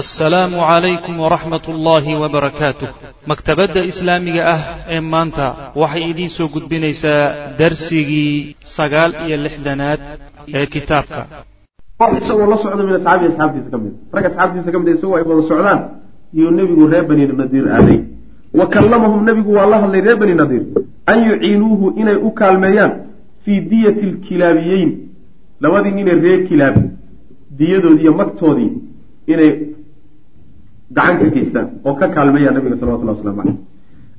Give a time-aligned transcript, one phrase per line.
[0.00, 2.88] assalaamu calaykum waraxmat ullaahi wabarakaatuh
[3.30, 4.60] maktabadda islaamiga ah
[4.94, 5.46] ee maanta
[5.82, 7.20] waxay idiin soo gudbinaysaa
[7.60, 10.00] darsigii sagaal iyo lixdanaad
[10.58, 11.20] ee kitaabka.
[12.20, 13.92] Isagoo la socda min asxaabii asxaabtiisa ka mid.
[14.16, 15.80] Rag asxaabtiisa ka mid isagoo ay wada socdaan
[16.38, 17.98] iyuu nebigu reer bani nadiir aaday
[18.58, 20.62] wa kallamahum nebigu waa la hadlay reer bani nadiir
[21.12, 22.92] an yuciinuuhu inay u kaalmeeyaan
[23.44, 24.90] fii diyati lkilaabiyeyn
[25.66, 26.76] labadii ninee reer kilaab
[27.58, 28.70] diyadoodii iyo magtoodii
[29.32, 29.50] inay
[30.92, 33.56] gacan ka geystaan oo ka kaalmeeyaan nabiga salawatullah waslamu caleyh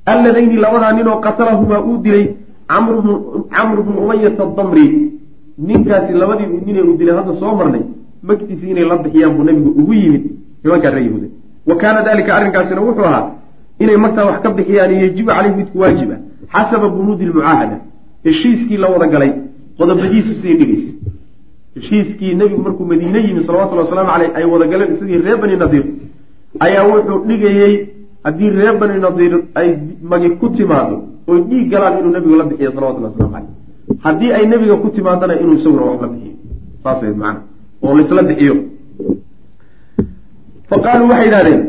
[0.06, 2.26] alladayni labadaa ninoo qatalahumaa uu dilay
[2.68, 4.86] camru bnu umayata damri
[5.58, 7.84] ninkaasi labadii ninee uu dilay hadda soo marnay
[8.22, 10.24] magtiisii inay la bixiyaan buu nabigu ugu yimid
[10.64, 11.28] nimankaa ree yahuuda
[11.66, 13.26] wa kaana dalika arrinkaasina wuxuu ahaa
[13.78, 16.16] inay magtaa wax ka bixiyaan yajibu caleyhi midku waajiba
[16.54, 17.76] xasaba bunuudi lmucaahada
[18.24, 19.32] heshiiskii la wada galay
[19.78, 20.92] qodobadiisu siday dhigaysa.
[21.76, 25.84] Heshiiskii nebigu markuu madiine yimi salawatulli wasalaamu caleyh ay wada galeen reer bani nadiir
[26.64, 27.74] ayaa wuxuu dhigayey
[28.24, 29.68] haddii reer bani nadiir ay
[30.10, 30.96] magi ku timaado
[31.30, 33.52] oy dhiig galaan inuu nebigu la bixiyo salawatulli waslamu caleyh
[34.04, 36.34] haddii ay nebiga ku timaadana inuu isaguna wax la bixiyo
[36.84, 37.40] saasay macana
[37.84, 38.54] oo laisla bixiyo.
[40.68, 41.60] Fa qaaluu waxay idhahdeen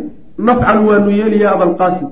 [0.47, 2.09] nafcalu waanu yeeliya abalqaasim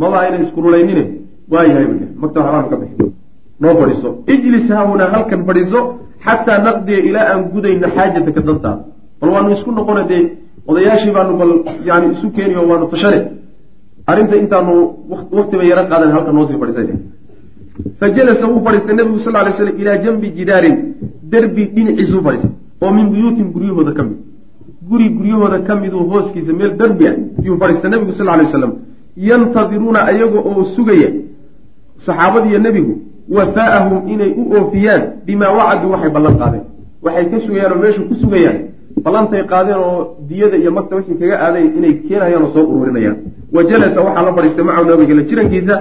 [0.00, 1.04] maba ayna iskurulaynine
[1.52, 3.04] waa yahay bu magta waxbaanu ka bixi
[3.60, 4.08] noo fadhiiso.
[4.34, 5.80] Ijlis haahunaa halkan fadhiiso
[6.24, 8.82] xataa naqdiya ilaa aan gudayno xaajataka dantaada
[9.20, 10.22] bal waanu isku noqona dee
[10.66, 11.52] odayaashii baanu bal
[11.88, 13.20] yani isu keeni oo waanu tashane
[14.06, 14.72] arrinta intaanu
[15.32, 16.58] waktiba yaro qaadan halka noosii
[18.00, 20.76] fa jalasa wuu fadhiistay nabigu sal lay slam ilaa janbi jidaarin
[21.32, 22.50] derbi dhinaciisuu fadhiistay
[22.82, 24.18] oo min buyuutin guryahooda ka mid.
[24.88, 28.72] Guri guryahooda ka miduu hooskiisa meel derbi ah yuu fadhiistay nabigu sal lay waslam
[29.16, 31.10] yantadiruuna ayaga oo sugaya
[32.06, 32.94] saxaabadiiyo nebigu
[33.36, 36.64] wafaa'ahum inay u oofiyaan bimaa wacaduu waxay ballan qaadeen.
[37.02, 38.58] Waxay ka sugayaan oo meesha ku sugayaan
[39.04, 43.16] ballantay qaadeen oo diyada iyo magta wixii kaga aaday inay keenayaan oo soo ururinayaan.
[43.54, 45.74] Wa jalasa waxaa la fadhiistay macahu nabiga la jirankiisa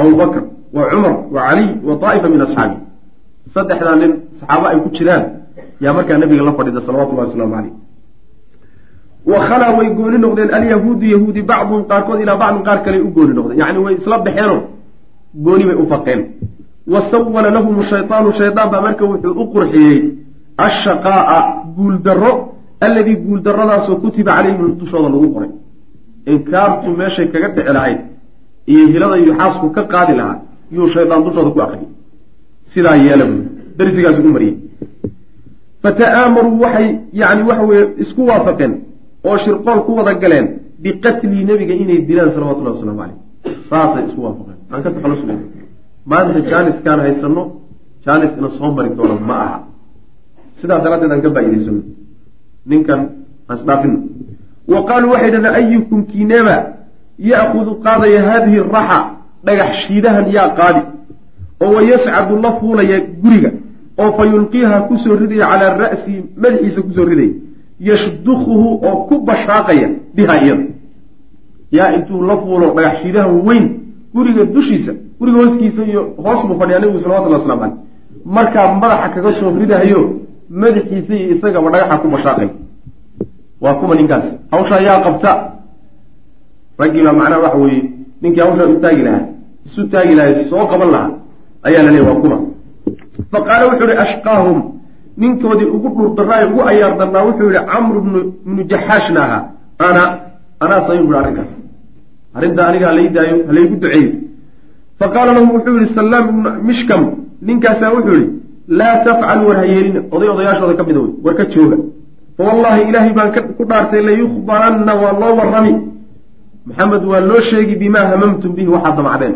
[0.00, 0.40] abubakr
[0.76, 2.76] wa cumar wa caliy wa daa'ifa min asxaabi.
[3.54, 5.24] Saddexdaa nin saxaabo ay ku jiraan
[5.84, 7.72] yaa markaa nabiga la fadhiida salawatullahi wasalaamu caleyh
[9.30, 13.32] wa khalaa way gooni noqdeen alyahuudu yahuudi bacduhum qaarkood ilaa bacdin qaar kale u gooni
[13.38, 13.58] noqdeen.
[13.62, 14.60] Yacni way isla baxeenoo
[15.46, 16.20] gooni bay u faqeen.
[16.92, 19.98] Wa sawala lahum shaytaanu shaydaan baa marka wuxuu u qurxiyey
[20.66, 21.38] ashaqaa'a
[21.76, 22.32] guuldarro
[22.86, 25.52] alladii guuldarradaasoo kutiba calayhim dushooda lagu qoray
[26.32, 28.00] inkaartu meeshay kaga dhici lahayd
[28.72, 30.36] iyo hilada iyo xaasku ka qaadi lahaa
[30.76, 31.88] yuu shaydaan dushooda ku akriyay
[32.72, 33.44] sidaa yeela buui
[33.78, 34.56] darsigaasu u mariyey
[35.82, 36.88] fata'aamaruu waxay
[37.20, 38.72] yani waxa weye isku waafaqeen
[39.28, 40.46] oo shirqool ku wada galeen
[40.82, 43.16] biqatlii nebiga inay dilaan salawatullahi waslamu caleyh
[43.70, 45.24] saasay isku waafaqeen aan ka takhalusu
[46.10, 47.42] maanta jaaniskaan haysano
[48.04, 49.58] jaanis ina soo mari doono ma aha
[50.60, 51.80] sidaa daraaddeed aan ka faa'idaysano
[52.66, 53.00] ninkan
[53.48, 53.98] aan isdhaafino
[54.68, 56.56] wa qaaluu waxay dhahdeen ayukum kiineba
[57.18, 59.00] ya'kudu qaadaya haadihi raxa
[59.44, 60.82] dhagax shiidahan yaa qaadi
[61.60, 63.50] oo wayascadu la fuulaya guriga
[63.98, 67.32] oo fa yulqiiha ku soo ridaya calaa ra'sihi madaxiisa ku soo ridaya
[67.80, 70.64] yashdukuhu oo ku bashaaqaya biha iyada.
[71.72, 73.66] Yaa intuu la fuulo dhagax shiidahan weyn
[74.14, 77.76] guriga dushiisa guriga hooskiisa iyo hoos buu fadhiyaa nabigu salawatullah waslamu caleyh
[78.24, 80.20] markaa madaxa kaga soo ridahayo
[80.50, 82.48] madaxiisa iyo isagaba dhagaxa ku bashaaqay
[83.60, 84.26] waa kuma ninkaas.
[84.52, 85.30] Hawshaa yaa qabta.
[86.78, 87.82] Raggii baa macnaha waxa weeye
[88.22, 89.24] ninkii hawshaa u taagi lahaa
[89.66, 91.10] isu taagi lahay soo qaban lahaa
[91.66, 92.36] ayaa la leeyay waa kuma.
[93.32, 94.58] Fa qaala wuxuu ihi ashqaahum
[95.16, 98.00] ninkoodii ugu dhurdaraayo ugu ayaar darnaa wuxuu yihi camru
[98.46, 99.42] bnu jaxaashna ahaa
[99.88, 100.02] ana
[100.64, 101.50] anaa samin bui arrinkaas.
[102.36, 104.12] Arrinta aniga halay daayo halaygu duceeyo.
[104.98, 107.02] Fa qaala lahum wuxuu yihi salaam ibnu mishkam.
[107.46, 108.28] Ninkaasaa wuxuu yihi
[108.68, 111.76] laa tafcalu war ha yeelina oday odayaashooda ka mida wey war ka jooga.
[112.36, 115.72] Fa wallaahi ilaahay baan ku dhaartay layukhbaranna waa loo warrami.
[116.66, 119.34] Maxamed waa loo sheegi bimaa hamamtum bihi waxaad damacdeen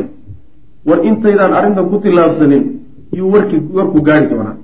[0.88, 2.64] war intaydaan arrintan ku tillaabsanin
[3.18, 4.56] yuu warki warku gaari doonaa.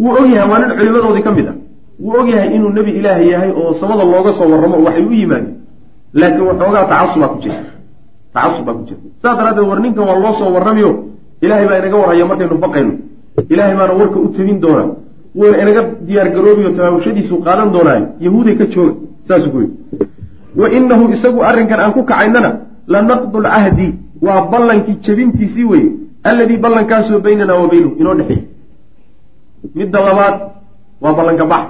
[0.00, 1.56] Wuu ogyahay waa nin culimadoodii ka mid ah.
[2.02, 5.54] Wuu ogyahay inuu nebi ilaaha yahay oo samada looga soo warramo oo waxay u yimaadeen.
[6.20, 7.58] Laakiin waxoogaa tacasubaa ku jira
[8.34, 10.90] tacasub baa ku jira saas daraaddeed war ninkan waa loo soo warramiyo.
[11.44, 12.92] Ilaahay baa inaga warhaya markaynu faqayno
[13.52, 14.88] ilaahay baana warka u tabin doonaa
[15.38, 18.92] wuuna inaga diyaar garoobiyo tabaabashadiisu qaadan doonaayo yahuuday ka jooga
[19.28, 19.74] saasuu ku yidhi.
[20.60, 22.50] Wa inahu isagu arrinkan aan ku kacaynana
[22.92, 23.88] la naqdu lcahdi
[24.26, 25.88] waa ballankii jebintiisii weye
[26.28, 28.40] alladii ballankaasoo baynanaa wa baynahu inoo dhexeey
[29.78, 30.36] midda labaad
[31.02, 31.64] waa ballanka bax.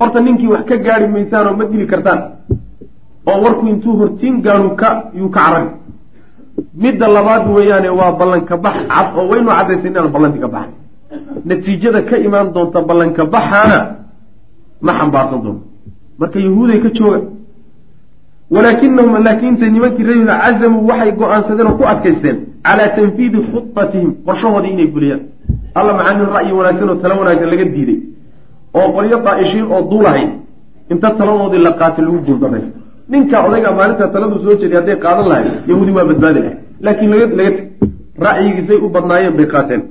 [0.00, 2.20] Horta ninkii wax ka gaari maysaan oo ma dili kartaan
[3.30, 4.88] oo warku intuu hortiin gaanu ka
[5.18, 5.70] yuu ka carabi
[6.82, 10.72] midda labaad weeyaane waa ballanka bax cad oo waynu caddaysay inaan ballanti ka baxay
[11.48, 13.78] natiijada ka imaan doonta ballanka baxaana
[14.86, 15.60] ma xambaarsan doono
[16.20, 17.20] marka yahuuday ka jooga
[18.54, 22.36] walaakinahum laakiinse nimankii reeyahuuda cazamuu waxay go'aansadeen oo ku adkaysteen
[22.66, 25.20] calaa tanfiidi khudatihim qorshahoodii inay fuliyaan.
[25.78, 27.98] Alla maxaa nin ra'yi wanaagsan oo talo wanaagsan laga diiday
[28.78, 30.30] oo qolyo daa'ishiin oo duulahayd
[30.92, 32.72] inta taladoodii la qaatay lagu guuldaraysta
[33.12, 37.26] ninka odayga maalinta taladu soo jeeday hadday qaadan lahay yahuudi waa badbaadi lahay laakiin laga
[37.38, 37.66] laga teg
[38.26, 39.82] ra'yigiisay u badnaayeen bay qaateen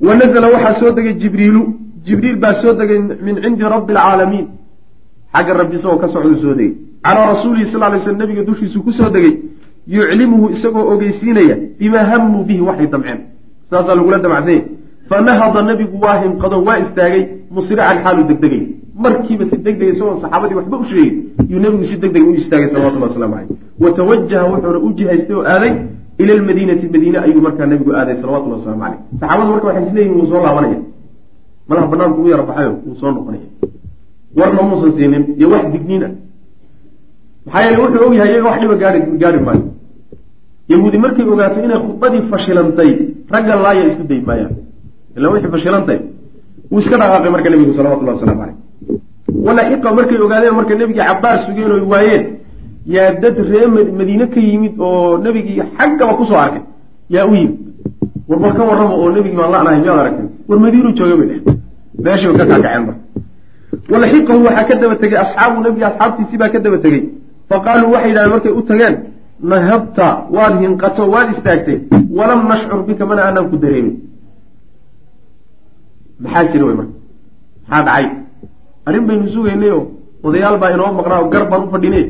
[0.00, 1.62] wa nazla waxaa soo degay jibriilu
[2.04, 4.46] jibriil baa soo degay min cindi rabbi alcaalamiin
[5.34, 6.74] xagga rabbi isagoo ka socduu soo degay
[7.04, 9.34] calaa rasuulihi sal lay sl nabiga dushiisu ku soo degay
[9.86, 13.20] yuclimuhu isagoo ogeysiinaya bimaa hamuu bihi waxay damceen
[13.70, 14.62] saasaa lagula damcsanya
[15.08, 18.62] fanahada nabigu waa hinqado waa istaagay musrican xaalu degdegay
[19.04, 21.14] markiiba si degdega isagoon saxaabadii waxba u sheegin
[21.50, 23.48] yuu nabigu si degdega u istaagay salawatullah waslamu caleyh
[23.80, 25.72] watawajaha wuxuuna u jihaystay oo aaday
[26.18, 30.26] ila lmadiinati madiine ayuu markaa nabigu aaday salawatullah waslamu caleyh saxaabadu marka waxay isleeyihin wuu
[30.26, 30.80] soo laabanaya
[31.68, 33.46] malaha banaanku u yara baxayo wuu soo noqonaya
[34.36, 36.12] warna muusan siinin iyo wax digniin ah
[37.46, 39.64] maxaa yeele wuxuu ogyahay iyaga wax dhiba gaai gaari maayo
[40.68, 42.90] yahuudi markay ogaato inay khudbadii fashilantay
[43.34, 44.54] ragga laaya isku day maayaan
[45.16, 45.98] ila wixii fashilantay
[46.70, 48.56] wuu iska dhaqaaqay marka nebigu salawatullah waslamu caleyh
[49.46, 52.24] walaaxiqa markay ogaadeen marka nebigii cabaar sugeen oy waayeen
[52.86, 53.66] yaa dad ree
[53.98, 56.62] madiine ka yimid oo nebigii xaggaba ku soo arkay
[57.10, 57.58] yaa u yimid.
[58.28, 60.26] War bal ka warrama oo nebigii baan la-nahay miyaad aragtay?
[60.48, 61.40] War madiinuu jooga bay dheh
[62.04, 62.84] meeshii bay ka kaakaceen
[63.90, 67.02] marka waxaa ka daba tegey asxaabu nebiga asxaabtiisii baa ka daba tegey
[67.48, 68.94] fa qaaluu waxay yidhahdeen markay u tageen
[69.50, 71.78] nahabta waad hinqato waad istaagtay.
[72.16, 73.96] Walam nashcur bika mana aanaan ku dareemin.
[76.22, 76.94] Maxaa jira wey marka?
[77.68, 78.06] Maxaa dhacay?
[78.86, 79.82] Arrin baynu sugaynay oo
[80.26, 82.00] odayaal baa inoo maqnaa oo gar baan u fadhine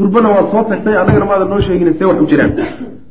[0.00, 2.52] durbana waad soo tagtay annagana maadan noo sheegin see wax u jiraan.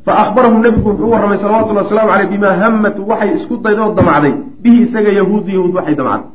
[0.05, 4.33] Fa akhbarahu nebigu wuxuu u warramay salawatullahi wasalaamu caleyh bimaa hammat waxay isku daydoo damacday.
[4.63, 6.29] Bihi isaga yahuudu yahuud waxay damacday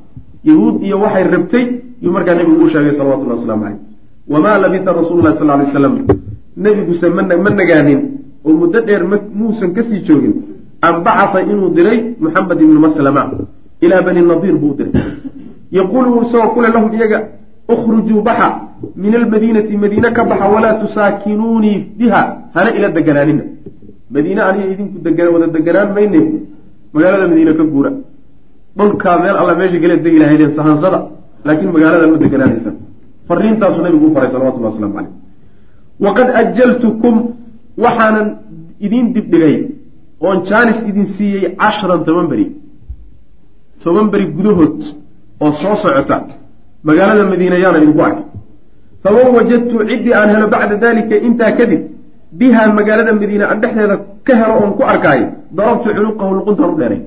[0.49, 1.65] yahuud iyo waxay rabtay
[2.03, 3.81] yuu markaa nebigu u sheegay salawatullahi waslamu caleyh
[4.33, 5.95] wamaa labita rasuulu lahi sal lay slam
[6.57, 8.01] nebiguse ma nagaanin
[8.47, 9.03] oo muddo dheer
[9.39, 10.35] muusan ka sii joogin.
[10.87, 13.23] An bacata inuu diray muxamed ibnu maslama
[13.81, 14.93] ilaa bani nadiir buu diray.
[15.73, 17.19] Yaquulu isagoo kule lahum iyaga
[17.69, 18.49] ukhrujuu baxa
[18.97, 22.23] min almadiinati madiine ka baxa walaa tusaakinuunii biha
[22.55, 23.45] hana ila deganaanina
[24.15, 24.97] madiine aniga idinku
[25.35, 26.21] wada deganaan mayne
[26.95, 27.91] magaalada madiine ka guura
[28.77, 30.99] dhulkaa meel alla meesha galeed degi lahaydeen sahansada
[31.47, 32.71] laakiin magaalada ma deganaanaysa
[33.29, 35.13] fariintaasuu nabigu u faray salawatullah waslamu caleyh
[36.05, 37.15] waqad ajaltukum
[37.85, 38.29] waxaanan
[38.87, 39.57] idin dibdhigay
[40.27, 42.47] oon jaanis idin siiyey cashran toban beri
[43.83, 44.79] toban beri gudahood
[45.45, 46.17] oo soo socota
[46.89, 48.25] magaalada madiina yaana idinku arkay.
[49.03, 51.83] Faman wajadtu ciddii aan helo bacda dalika intaa kadib
[52.39, 53.97] bihaa magaalada madiina aan dhexdeeda
[54.27, 55.27] ka helo oon ku arkaayo
[55.57, 57.01] darabtu cunuqahu luquntaan u dheeray.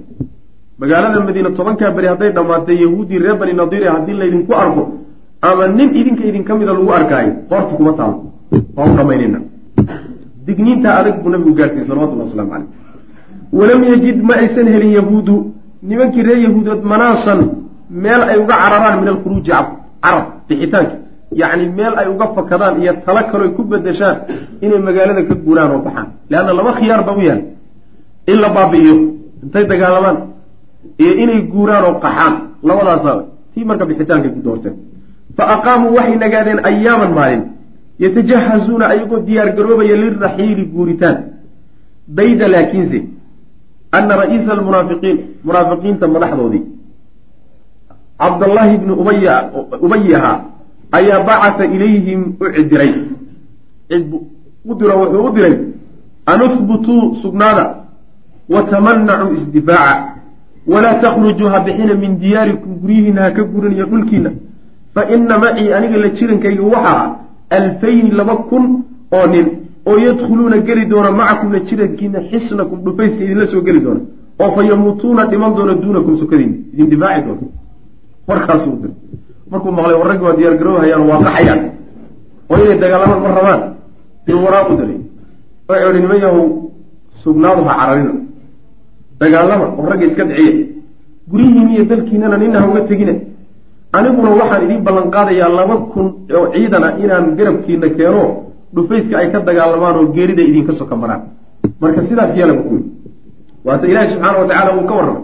[0.82, 4.84] Magaalada madiina tobankaa beri hadday dhammaatay yahuudii reer bani nadiire haddii laydinku arko
[5.48, 8.16] ama nin idinka idinka mida lagu arkaayo qoorta kuma taalo
[8.76, 9.40] waa u dhamaynayna
[10.46, 12.70] digniintaa adag buu nabigu gaarsiiyey salawatullah waslamu caleyh
[13.60, 15.36] walam yajid ma aysan helin yahuudu.
[15.90, 17.40] Nimankii reer yahuudood manaasan
[17.90, 19.52] meel ay uga cararaan min alkhuruuji
[20.04, 20.96] carab bixitaanka.
[21.42, 24.18] Yacni meel ay uga fakadaan iyo talo kaloy ku bedeshaan
[24.62, 26.08] inay magaalada ka guuraan oo baxaan.
[26.30, 27.44] Leanna laba khiyaar ba u yahay
[28.32, 28.96] in la baabi'iyo
[29.44, 30.18] intay dagaalamaan
[31.02, 32.34] iyo inay guuraan oo qaxaan.
[32.68, 33.12] Labadaasa
[33.54, 34.76] tii marka bixitaankay ku doorteen.
[35.38, 37.44] Fa aqaamuu waxay nagaadeen ayaaman maalin
[38.04, 41.18] yatajahazuuna ayagoo diyaar garoobaya liraxiili guuritaan.
[42.18, 43.00] Bayda laakiinse
[43.98, 45.18] ana ra'iisa almunaafiqiin
[45.48, 46.64] munaafiqiinta madaxdoodii
[48.20, 48.94] cabdallaahi bni
[49.86, 50.42] ubayi ahaa
[50.92, 52.94] ayaa bacata ilayhim u cidiray
[54.70, 55.56] u diro wuxuu u diray
[56.26, 57.76] an uhbutuu sugnaada
[58.50, 60.04] watamanacuu isdifaaca.
[60.68, 64.32] Walaa takhrujuu ha bixina min diyaarikum guryihiina ha ka gurinaya dhulkiina.
[64.94, 67.16] Fa ina macii aniga la jirankayga waxaa
[67.50, 69.48] alfayni laba kun oo nin
[69.86, 74.02] oo yadkhuluuna geli doona macakum la jirankiina xisnakum dhufayska idinla soo geli doona.
[74.40, 77.42] Oo fa yamuutuuna dhiman doona duunakum sokadiina idin difaaci doona
[78.30, 78.96] warkaasuu diray
[79.52, 81.62] markuu maqlay war raggi waa diyaar garoobhayaan waa qaxayaan
[82.52, 83.62] oo inay dagaalamaan ma rabaan.
[84.28, 85.00] Inuu waraaq u diray
[85.94, 86.46] ihi niman yahow
[87.24, 88.14] sugnaadu ha cararina.
[89.20, 90.54] Dagaalama oo ragga iska dhiciya
[91.32, 93.14] guryihiina iyo dalkiinana nina ha uga tegina
[93.98, 96.08] aniguna waxaan idiin ballan qaadayaa laba kun
[96.38, 98.24] oo ciidan ah inaan garabkiina keeno
[98.76, 101.22] dhufayska ay ka dagaalamaan oo geerida idinka soka maraan
[101.82, 102.82] marka sidaas yeelaba kuwi
[103.68, 105.24] waata ilaahi subxaana wa tacala uu ka warramay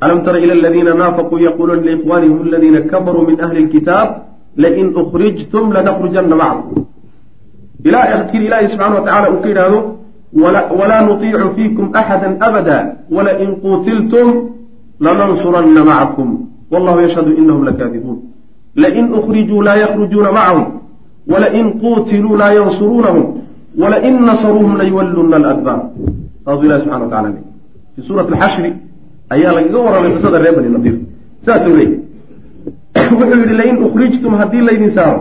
[0.00, 4.08] alam tara ila aladiina naafaquu yaquuluuna liikhwaanihim aladiina kafaruu min ahli lkitaab
[4.56, 6.84] lain ukhrijtum lanakhrujanna macakum
[7.84, 9.78] ilaa akhir ilaahi subxana wa tacala uu ka yidhaahdo
[10.80, 12.76] walaa nutiicu fiikum axada abada
[13.16, 14.28] walain quutiltum
[15.00, 16.28] lanansuranna macakum
[16.72, 18.18] wallahu yashhadu inahum lakaadibuun
[18.84, 20.64] lain ukhrijuu laa yakhrujuuna macahum
[21.32, 23.24] walain quutiluu laa yansuruunahum
[23.82, 25.80] walain nasaruuhum layuwalluna aladbaar
[26.44, 27.44] saasuu ilahi subxana wa tacala leey
[27.94, 28.70] fii suurati alxashri
[29.34, 30.96] ayaa lagaga warramay qisada reer bani nadiir
[31.46, 31.98] saasuu leeyay
[33.18, 35.18] wuxuu yidhi lain ukhrijtum haddii laydin saaro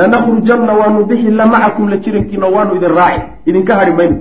[0.00, 4.16] lanakhrujanna waanu bixi la macakum la jirankiina waanu idin raaci idinka hadhi mayno.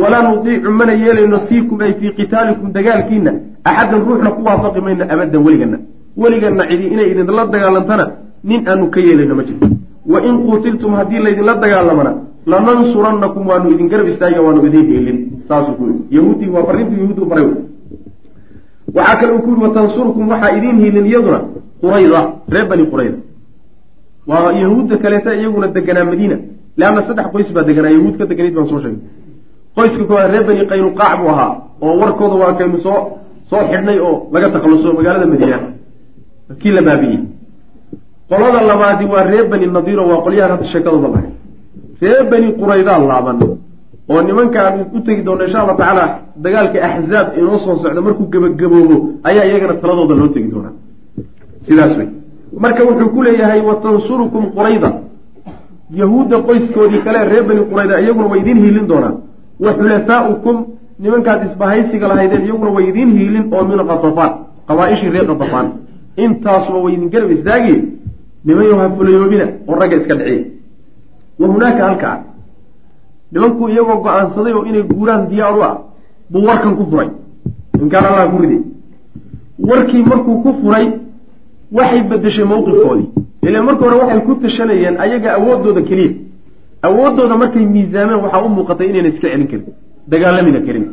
[0.00, 3.32] Walaa nudiicu mana yeelayno fiikum ay fii qitaalikum dagaalkiina
[3.64, 5.78] axadan ruuxna ku waafaqi mayno abadan weligana.
[6.16, 8.04] Weligana cidi inay idinla dagaalantana
[8.44, 9.66] nin aanu ka yeelayno ma jirto
[10.12, 12.12] wain quutiltum haddii laydinla dagaalamana
[12.46, 17.46] lanansurannakum waanu idin garab istaaga waanu idin heelin saasuu ku yahuudii waa farintu yahuud baray
[18.96, 21.38] waxaa kale uu ku yihi watansurkum waxaa idiin hiilin iyaduna
[21.82, 22.20] qurayda
[22.54, 23.18] reer bani qurayda
[24.30, 26.36] waa yahuudda kaleeta iyaguna deganaa madiina.
[26.78, 29.00] Leanna saddex qoys baa deganaa yahuud ka deganayd baan soo sheegay.
[29.76, 31.50] Qoyska koowaad reer bani qaynuqaac buu ahaa
[31.84, 32.98] oo warkooda waa kaynu soo
[33.50, 35.58] soo xidhnay oo laga takhalluso magaalada madiina.
[36.60, 37.20] Kii la baabi'iyey?
[38.30, 41.28] Qolada labaadi waa reer bani nadiiro waa qolyahan hadda sheekadooda lahay
[42.02, 43.36] reer bani quraydaa laaban
[44.08, 46.04] oo nimankaan u tegi doona insha allah tacaala
[46.44, 48.96] dagaalka axzaab inoo soo socda markuu gebagaboobo
[49.28, 50.74] ayaa iyagana taladooda loo tegi doonaa.
[51.66, 52.08] Sidaas wey
[52.64, 54.90] marka wuxuu ku leeyahay watansurukum qurayda.
[56.00, 59.14] Yahuudda qoyskoodii kale reer bani qurayda iyaguna way idiin hiilin doonaa
[59.64, 60.56] wa xulafaaukum
[61.02, 64.32] nimankaad isbahaysiga lahaydeen iyaguna way idiin hiilin oo min katafaan
[64.68, 65.66] qabaaishii reer katafaan
[66.24, 67.74] intaasuba way idin garab istaagi
[68.44, 70.44] nimanyo ha fulayoobina oo ragga iska dhiciya
[71.40, 72.16] wa hunaaka halkaa
[73.32, 75.74] nimankuu iyagoo go'aansaday oo inay guuraan diyaar u ah
[76.30, 77.08] buu warkan ku furay.
[77.82, 78.60] Inkaan allah ku riday
[79.68, 80.86] warkii markuu ku furay
[81.76, 83.08] waxay bedeshay mawqifkoodii.
[83.46, 86.12] Ila marka hore waxay ku tashanayeen ayaga awooddooda keliya.
[86.86, 89.64] Awooddooda markay miisaameen waxaa u muuqatay inayna iska celin karin
[90.10, 90.84] dagaalamina karin.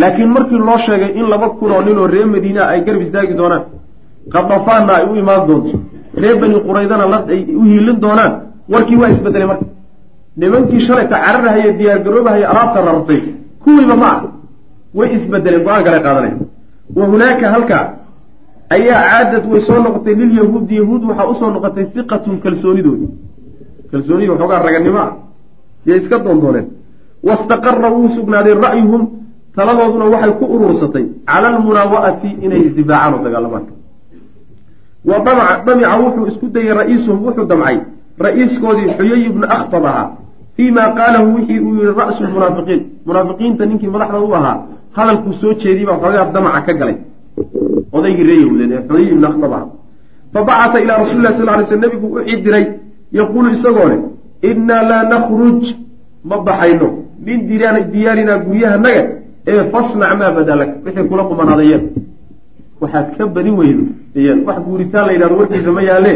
[0.00, 3.34] Laakiin markii loo sheegay in laba kun oo nin oo reer madiina ay garab istaagi
[3.40, 3.62] doonaan
[4.32, 5.76] qadafaanna ay u imaan doonto.
[6.22, 8.32] Reer bani quraydana la ay u hiilin doonaan.
[8.72, 9.64] Warkii waa isbedelay marka
[10.36, 13.20] nimankii shalayta cararahaya diyaargaroobahaya alaabta rartay
[13.62, 14.22] kuwiiba ma ah
[14.94, 16.36] way isbedeleen go'aan kale qaadanaya
[16.96, 17.84] wa hunaaka halkaa
[18.70, 23.10] ayaa caadad way soo noqotay lilyahuudi yahuud waxaa u soo noqotay hiqatun kalsoonidoodii
[23.90, 25.12] kalsoonidii waxoogaa raganimo ah
[25.86, 26.66] yay iska doondooneen
[27.22, 29.02] wastaqara wuu sugnaaday ra'yuhum
[29.56, 33.64] taladooduna waxay ku urursatay cala almunaawa'ati inay isdifaacaan oo dagaalamaan
[35.08, 35.18] wa
[35.66, 37.78] damica wuxuu isku dayey ra'iisuhum wuxuu damcay.
[38.18, 40.23] Ra'iiskoodii xuyay ibnu akhtab ahaa
[40.56, 44.56] fii ma qaalahu wixii uu yihi ra'su lmunaafiqiin munaafiqiinta ninkii madaxda u ahaa
[44.96, 46.96] hadalkuu soo jeediyey baa xoogaa damaca ka galay
[47.96, 49.68] odaygii ree yahuudeed ee xuyay ibnu akhtab ahaa
[50.34, 52.64] fabacata ilaa rasuli lah sal ly sl nebigu u cidiray
[53.18, 54.00] yaquulu isagoo leh
[54.50, 55.62] innaa laa nakhruj
[56.30, 56.88] ma baxayno
[57.26, 57.38] min
[57.92, 59.02] diyaarinaa guryahanaga
[59.52, 61.84] ee fasnac maa badalak wixii kula qumanaadayeen
[62.80, 63.84] waxaad ka badin weydo
[64.46, 66.12] wax guuritaan la yidhahdo warkiisa ma yaalle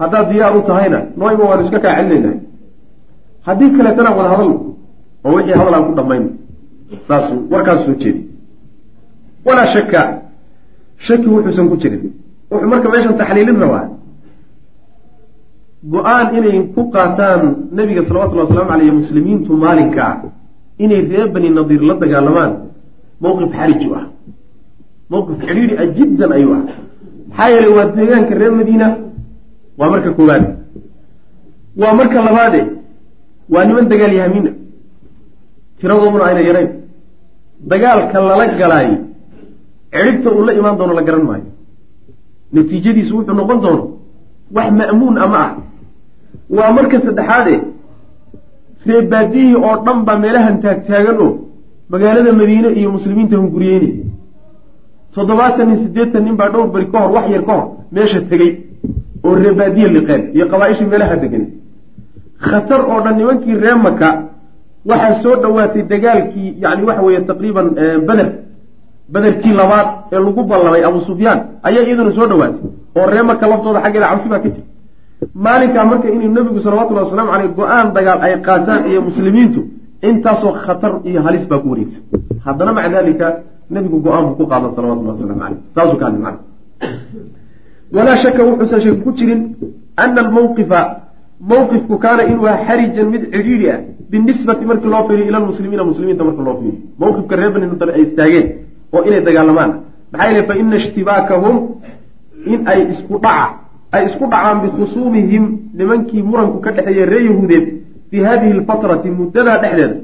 [0.00, 2.38] haddaad diyaar u tahayna nooyba waanu iska kaa celinaynahay
[3.46, 4.56] haddii kaleetana wada hadalno
[5.24, 6.28] oo wixii hadal aan ku dhammayno
[7.08, 8.20] saasuu warkaas soo jeedi.
[9.46, 10.00] Walaa shaka
[11.06, 12.02] shaki wuxuusan ku jirin.
[12.50, 13.84] Wuxuu marka meeshan taxliilin rabaa
[15.92, 17.40] go'aan inay ku qaataan
[17.76, 20.14] nabiga salawatullhi waslamu aleyh muslimiintu maalinkaa
[20.84, 22.52] inay reer bani nadiir la dagaalamaan
[23.22, 24.04] mowqif xarij u ah.
[25.12, 26.62] Mowqif xidhiiri ah jiddan ayuu ah.
[27.28, 28.86] Maxaa yeelay waa deegaanka reer madiina
[29.78, 30.48] waa marka koowaade
[31.80, 32.60] waa marka labaade
[33.52, 34.50] waa niman dagaal yahamiina
[35.78, 36.70] tiradooduna ayna yarayn.
[37.70, 38.96] Dagaalka lala galaayo
[39.92, 41.46] cidhibta uu la imaan doono la garan maayo.
[42.54, 43.84] Natiijadiisu wuxuu noqon doono
[44.56, 45.50] wax ma'muun ama ah.
[46.56, 47.54] Waa marka saddexaade
[48.86, 51.30] reebaadiyihii oo dhan baa meelahan taagtaagan oo
[51.92, 53.92] magaalada madiine iyo muslimiinta hunguriyeynay
[55.14, 58.50] toddobaatan iyo siddeetan nin baa dhowr beri ka hor wax yar ka hor meesha tegey
[59.26, 61.50] oo reebaadiye liqeen iyo qabaa-ishii meelaha deganay
[62.50, 64.08] khatar oo dhan nimankii ree maka
[64.90, 67.66] waxaa soo dhowaatay dagaalkii yacni waxa weeye taqriiban
[68.08, 68.28] beder
[69.12, 72.60] bederkii labaad ee lagu ballamay abu sufyaan ayaa iyaduna soo dhowaatay
[72.98, 74.66] oo ree maka laftooda xaggeeda cabsi baa ka jira.
[75.44, 79.60] Maalinkaa marka inuu nebigu salawatullahi waslamu caleyh go'aan dagaal ay qaataan iyo muslimiintu
[80.08, 82.02] intaasoo khatar iyo halis baa ku wareegsan.
[82.44, 83.26] Haddana maca dalika
[83.74, 86.30] nebigu go'aan buu ku qaadan salawatullahi waslamu caleyh saasuu ka macna
[87.94, 89.40] walaa shaka wuxuusan shaki ku jirin
[89.96, 90.80] ana almawqifa
[91.50, 93.78] mawqifku kaana inuu aha xarijan mid cidhiidhi ah
[94.10, 96.80] binisbati markii loo fiiriyo ila lmuslimiina muslimiinta marka loo fiiriyo.
[96.98, 98.46] Mawqifka reer bani nadar ay istaageen
[98.92, 99.72] oo inay dagaalamaan
[100.12, 101.56] maxaa yeele fa ina ishtibaakahum
[102.52, 103.46] in ay isku dhaca
[103.92, 105.44] ay isku dhacaan bikhusuumihim
[105.78, 107.66] nimankii muranku ka dhexeeya ree yahuudeed
[108.10, 109.96] fii hadihi alfatrati muddadaa dhexdeeda.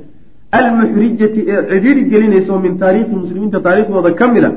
[0.59, 4.51] Almuxrijati ee cidhiiri gelinaysa min taariikhi muslimiinta taariikhdooda ka mid a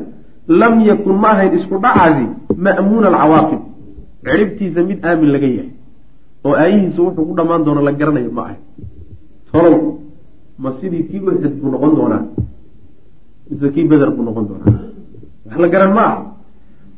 [0.47, 2.25] lam yakun ma ahayn isku dhacaasi
[2.65, 3.61] ma'muuna alcawaaqib.
[4.25, 5.82] Ciribtiisa mid aamin laga yahay
[6.43, 8.59] oo aayihiisa wuxuu ku dhammaan doono la garanayo ma ahay
[9.51, 9.99] tolow
[10.57, 12.23] ma sidii kii uxud buu noqon doonaa?
[13.49, 14.79] Mise kii beder buu noqon doonaa?
[15.45, 16.33] Wax la garan ma aha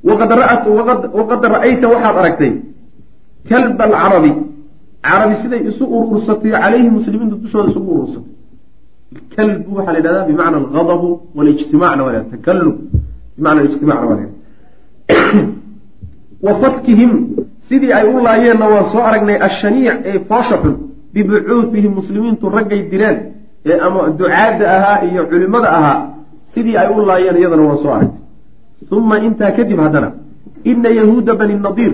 [0.03, 0.31] waqad
[1.51, 2.53] ra'ayta waxaad aragtay
[3.49, 4.31] kalba alcarabi
[5.05, 8.33] carabi siday isu urursatay calayhi muslimiinta dushooda isugu urursatay.
[9.35, 12.75] Kalbu waxaa la yidhahdaa bimacna alghadabu walijtimacna waa takalub
[13.37, 14.19] bimacna ijtimacna waa
[16.45, 17.11] la fatkihim
[17.69, 20.75] sidii ay u laayeenna waan soo aragnay ashaniic ee foosha xun
[21.13, 23.17] bibucuuhihim muslimiintu raggay direen
[23.69, 25.99] ee ama ducaadda ahaa iyo culimada ahaa
[26.53, 28.21] sidii ay u laayeen iyadana waan soo aragtay
[28.97, 30.09] uma intaa kadib haddana
[30.71, 31.93] ina yahuuda bani nadiir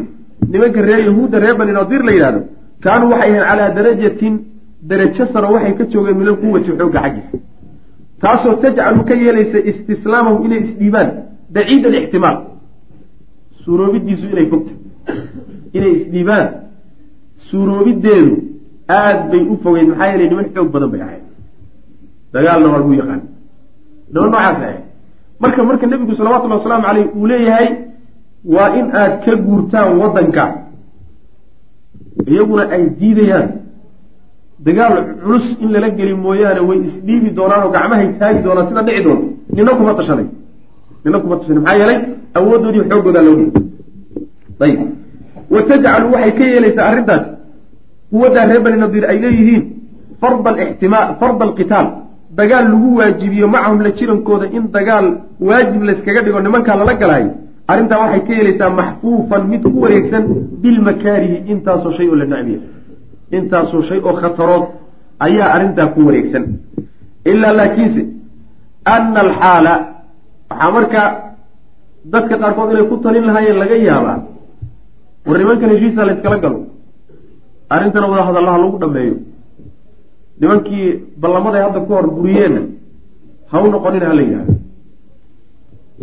[0.51, 2.41] nimanka reer yahuudda reer bani nadiir la yidhahdo
[2.83, 4.35] kaanuu waxay ahayn calaa darajatin
[4.89, 7.37] darajo saro waxay ka joogeen minal quwati xoogga xaggiisa.
[8.21, 11.09] Taasoo tajcalu ka yeelaysa istislaamahum inay isdhiibaan
[11.55, 12.37] baciid alixtimaal
[13.63, 14.73] suuroobidiisu inay fogta
[15.77, 16.47] inay isdhiibaan
[17.49, 18.33] suuroobideedu
[18.97, 21.23] aada bay u fogeyd maxaa yeelay niman xoog badan bay ahayd.
[22.33, 23.21] Dagaalna waa lagu yaqaan.
[24.13, 24.79] Niman noocaas ahayd
[25.41, 27.67] marka marka nebigu salawatullhi wasalaamu caleyh uu leeyahay
[28.53, 30.43] waa in aad ka guurtaan waddanka.
[32.31, 33.47] Iyaguna ay diidayaan.
[34.65, 39.01] Dagaal culus in lala geli mooyaane way isdhiibi doonaan oo gacmahay taagi doonaan sida dhici
[39.05, 39.25] doonta.
[39.55, 40.27] Nina kuma tashanay.
[41.03, 41.61] Nina kuma tashanay.
[41.63, 41.97] Maxaa yeelay
[42.37, 43.63] awooddoodii xooggoodaa loo dhigay
[44.65, 44.79] ayib
[45.53, 47.23] wa tajcalu waxay ka yeelaysaa arrintaas
[48.11, 49.63] quwaddaa reer bani nadiir ay leeyihiin
[50.21, 51.87] farda alqitaal
[52.39, 55.05] dagaal lagu waajibiyo macahum la jirankooda in dagaal
[55.47, 57.25] waajib layskaga dhigo nimankaa lala galahay
[57.71, 60.23] arrintaa waxay ka yeelaysaa maxfuufan mid ku wareegsan
[60.61, 62.59] bilmakaarihi intaasoo shay oo la nacbiya
[63.37, 64.65] intaasoo shay oo khatarood
[65.27, 66.45] ayaa arrintaa ku wareegsan
[67.31, 68.01] ilaa laakiinse
[68.95, 69.73] ana alxaala
[70.49, 71.07] waxaa markaa
[72.13, 74.17] dadka qaarkood inay ku talin lahaayeen laga yaabaa
[75.27, 76.59] war nimankan heshiisa la yskala galo
[77.75, 79.15] arrintana wada hadallaha lagu dhameeyo
[80.41, 80.85] nimankii
[81.21, 82.61] ballamaday hadda ku hor buriyeenna
[83.51, 84.53] ha u noqonin ha la yidhahdo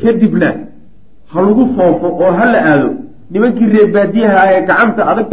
[0.02, 0.50] kadibna
[1.32, 2.88] ha lagu foofo oo ha la aado
[3.32, 5.28] nimankii reebaadiyaha ah ee gacanta adag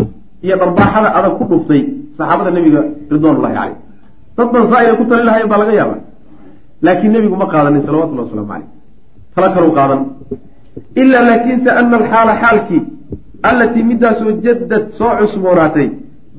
[0.46, 1.82] iyo dharbaaxada adag ku dhuftay
[2.18, 2.82] saxaabada nebiga
[3.14, 3.78] ridwanullahi caleyh
[4.38, 5.96] dad ban saa inay ku talin lahayen baa laga yaaba
[6.86, 8.70] laakiin nebigu ma qaadanin salawatullahi waslamu caleyh
[9.36, 10.02] tala kalu qaadan.
[11.02, 12.82] Ilaa laakiinse ana alxaala xaalkii
[13.50, 15.88] allatii midaasoo jaddad soo cusboonaatay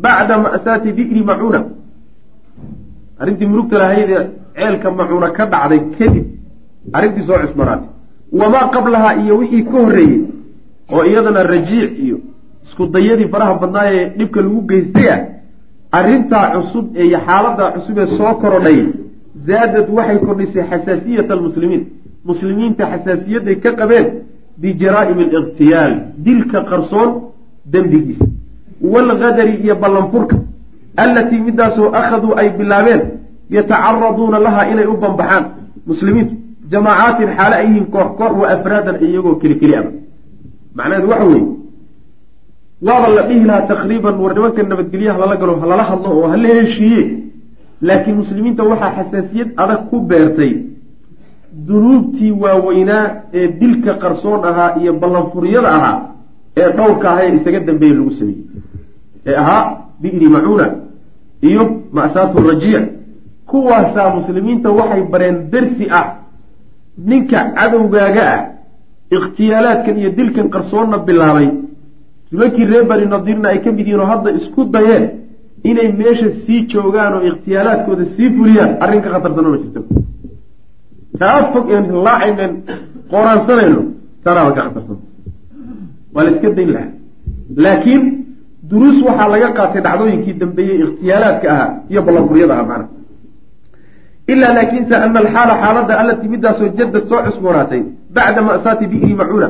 [0.05, 1.61] bacda ma'saati bi'ri macuuna.
[3.21, 4.23] Arrintii murugta lahaydee
[4.57, 6.25] ceelka macuuna ka dhacday kadib
[6.97, 7.89] arrintii soo cusboonaatay
[8.41, 10.21] wamaa qablahaa iyo wixii ka horreeyey
[10.95, 12.17] oo iyadana rajiic iyo
[12.65, 15.21] isku dayadii faraha badnaa ee dhibka lagu geystay ah
[15.99, 18.79] arrintaa cusub iyo xaaladaa cusub ee soo korodhay
[19.49, 21.83] zaadad waxay kordhisay xasaasiyata almuslimiin.
[22.29, 24.07] Muslimiinta xasaasiyadday ka qabeen
[24.63, 25.93] bijaraa'imi aliqtiyaal
[26.27, 27.11] dilka qarsoon
[27.73, 28.27] dembigiisa
[28.93, 30.37] waalgadari iyo ballanfurka
[30.97, 33.03] allatii midaasoo akhaduu ay bilaabeen
[33.51, 35.45] yatacaraduuna lahaa inay u banbaxaan
[35.87, 36.35] muslimiintu
[36.71, 39.91] jamaacaatin xaale ay yihiin koox koox wa afraadan iyagoo keli keli aba
[40.75, 41.47] macnaheedu waxa weeye
[42.87, 47.03] waaba la dhihi lahaa taqriiban war nimanka nabadgelyaha lala galo halala hadlo oo hala heshiiye
[47.89, 50.53] laakiin muslimiinta waxaa xasaasiyad adag ku beertay
[51.69, 55.97] dunuubtii waaweynaa ee dilka qarsoon ahaa iyo ballanfuryada ahaa
[56.57, 58.45] ee dhowrka ahaa ee isaga dambeeye lagu sameeyey.
[59.27, 59.63] Ee ahaa
[60.03, 60.67] bi'ri macuuna
[61.43, 62.85] iyo ma'saatu rajiic.
[63.51, 66.07] Kuwaasaa muslimiinta waxay bareen darsi ah
[67.09, 68.41] ninka cadowgaaga ah
[69.17, 71.49] ikhtiyaalaadkan iyo dilkan qarsoonna bilaabay.
[72.33, 75.05] Nimankii reer bani nadiirna ay ka mid yihiin oo hadda isku dayeen
[75.71, 79.81] inay meesha sii joogaan oo ikhtiyaalaadkooda sii fuliyaan arrin ka khatarsanoo ma jirto
[81.21, 82.53] kaa fog een laacaynen
[83.11, 83.83] qooraansanayno
[84.25, 84.99] tanaaba ka khatarsan
[86.15, 86.93] waa la iska dayn lahaa.
[87.65, 88.03] Laakiin
[88.71, 92.87] duruus waxaa laga qaatay dhacdooyinkii dambeeyey ikhtiyaalaadka ahaa iyo ballanfuryada ahaa macna
[94.33, 97.81] ilaa laakiinse ana alxaala xaaladda allatii midaasoo jadad soo cusboonaatay
[98.17, 99.49] bacda ma'saati bi'ri macuuna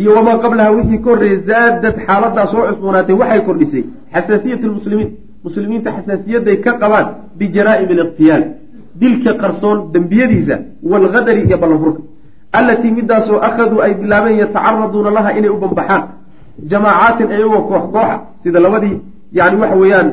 [0.00, 5.10] iyo wamaa qablaha wixii ka horreeyey zaadad xaaladaa soo cusboonaatay waxay kordhisay xasaasiyat lmuslimiin
[5.46, 7.06] muslimiinta xasaasiyadday ka qabaan
[7.38, 8.42] bijaraa'im aliqtiyaal
[9.00, 10.56] dilka qarsoon dembiyadiisa
[10.90, 12.00] waalgadari iyo ballanfurka
[12.58, 16.02] allatii midaasoo akhaduu ay bilaabeen yatacaraduuna laha inay u banbaxaan.
[16.70, 18.96] Jamaacaatin iyagoo koox kooxa sida labadii
[19.32, 20.08] yani waxa weeyaan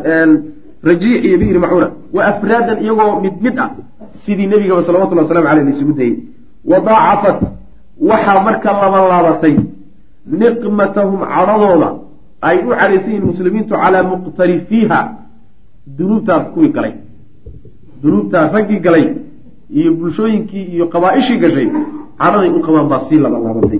[0.83, 3.69] rajiic iyo bi'ri macuuna wa afraadan iyagoo mid mid ah
[4.25, 6.15] sidii nebigaba salawatullhi waslamu aleyh laisugu dayey
[6.71, 7.39] wadaacafat
[8.09, 9.55] waxaa marka laban laabatay
[10.41, 11.89] niqmatahum cadhadooda
[12.41, 14.99] ay u cadhaysan yihiin muslimiintu calaa muqtarifiiha
[15.97, 16.93] dunuubtaa kuwii galay
[18.01, 19.05] dunuubtaa raggii galay
[19.79, 21.67] iyo bulshooyinkii iyo qabaa-ishii gashay
[22.19, 23.79] cadhaday u qabaan baa sii laban laabatay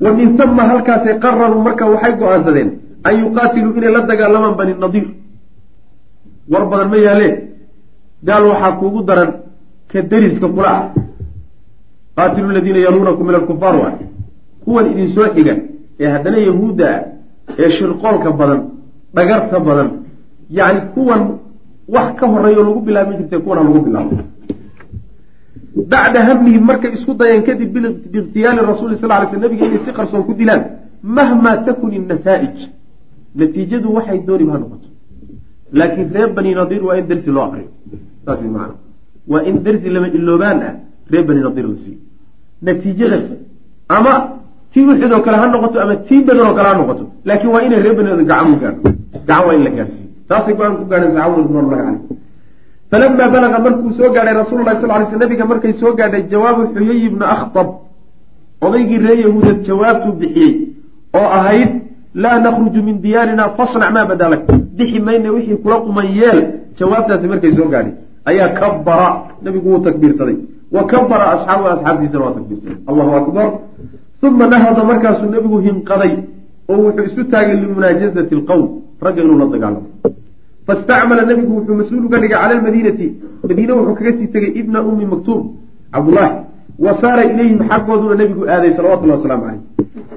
[0.00, 2.70] wa min tama halkaasay qararuu marka waxay go'aansadeen
[3.04, 5.06] an yuqaatiluu inay la dagaalamaan bani nadiir
[6.52, 7.34] war badan ma yaaleen
[8.26, 9.30] gaal waxaa kuugu daran
[9.90, 10.84] ka deriska kula ah
[12.16, 13.96] qaatilu ladiina yaluunakum min alkufaar waay
[14.64, 15.54] kuwan idin soo xiga
[16.00, 17.00] ee haddana yahuudda ah
[17.62, 18.60] ee shirqoolka badan
[19.14, 19.88] dhagarta badan
[20.50, 21.22] yacni kuwan
[21.88, 24.16] wax ka horeeyo lagu bilaabi jirtay kuwan ha lagu bilaabo
[25.90, 27.68] bacda hamihim markay isku dayeen kadib
[28.12, 30.62] biikhtiyaali rasuuli sal lay sl nabiga inay si qarsoon ku dilaan
[31.16, 32.58] mahmaa takun innataa-ij
[33.38, 34.88] natiijadu waxay dooniba ha noqoto.
[35.78, 37.68] Laakiin reer bani nadiir waa in dersi loo akriyo
[38.24, 38.74] saas maana
[39.32, 40.74] waa in dersi lama iloobaan ah
[41.12, 41.98] reer bani nadiir la siiyo.
[42.66, 43.18] Natiijada
[43.96, 44.12] ama
[44.72, 47.04] tii uxidoo kale ha noqoto ama tii badan oo kale ha noqoto.
[47.28, 48.80] Laakiin waa inay reer bani nadiir gacan u gaadho
[49.28, 52.02] gacan waa in la gaadhsiiyo taasay go'aan ku gaadheen saxabada ridwan ullahi caleyh
[52.90, 56.62] falamaa balaga markuu soo gaadhay rasuulu lahi sal ly sl nabiga markay soo gaadhay jawaabu
[56.74, 57.68] xuyay ibna akhtab
[58.66, 60.52] odaygii ree yahuudad jawaabtuu bixiyey
[61.18, 61.70] oo ahayd
[62.14, 64.42] laa nakhruju min diyaarina fasnac maa badalak
[64.78, 66.38] bixi mayna wixii kula quman yeel
[66.78, 69.08] jawaabtaasi markay soo gaadhay ayaa kabara
[69.42, 70.36] nabigu wuu takbiirsaday.
[70.72, 72.76] Wa kabara asxaabu asxaabtiisana waa takbiirsaday.
[72.86, 73.46] Allahu akbar.
[74.22, 76.12] Uma nahada markaasuu nebigu hinqaday
[76.68, 78.64] oo wuxuu isu taagay limunaajazati lqowm
[79.04, 79.88] ragga inuu la dagaalamo.
[80.66, 83.06] Fastacmala nebigu wuxuu mas'uul uga dhigay cala lmadiinati
[83.48, 85.42] madiine wuxuu kaga sii tegay ibna ummi maktuum
[85.92, 86.36] cabdullaahi.
[86.84, 89.62] Wa saara ilayhim xaggooduna nebigu aaday salawatullahi wasalaamu caleyh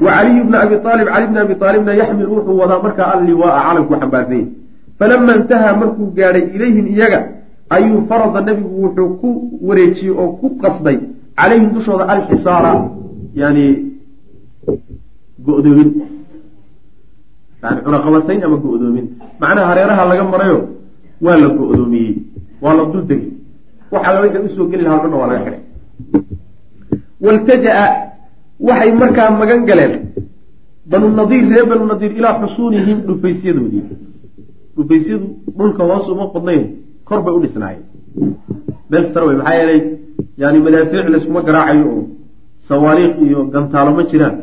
[0.01, 3.93] wa caliyu bna abi aalib cali bna abi aalibna yaxmil wuxuu wadaa markaa alliwaaa calanku
[4.01, 4.45] xambaarsanyay
[4.99, 7.19] falama intahaa markuu gaadhay ilayhim iyaga
[7.69, 9.29] ayuu farada nebigu wuxuu ku
[9.67, 10.97] wareejiyey oo ku qasbay
[11.39, 12.73] calayhim dushooda alxisaara
[13.41, 13.65] yani
[15.45, 15.89] go-doomin
[17.63, 19.05] yani cunaqabatayn ama go-doomin
[19.41, 20.59] macnaha hareeraha laga marayo
[21.25, 22.13] waa la go-doomiyey
[22.63, 23.31] waa la dul degay.
[23.91, 25.61] Waxa la wixii u soo geli lahaa o dhanna waa laga xidhay
[27.23, 27.85] waltaja-a
[28.67, 29.93] waxay markaa magan galeen.
[30.91, 33.83] Banu nadiir reer banu nadiir ilaa xusuunihim dhufaysyadoodii
[34.77, 36.63] dhufaysyadu dhulka hoos uma qodnayn
[37.07, 37.83] kor bay u dhisnaayeen.
[38.89, 39.81] Meel sare wey maxaa yeelay
[40.41, 42.03] yani madaafiic layskuma garaacayo oo
[42.67, 44.35] sawaariikh iyo gantaalo ma jiraan.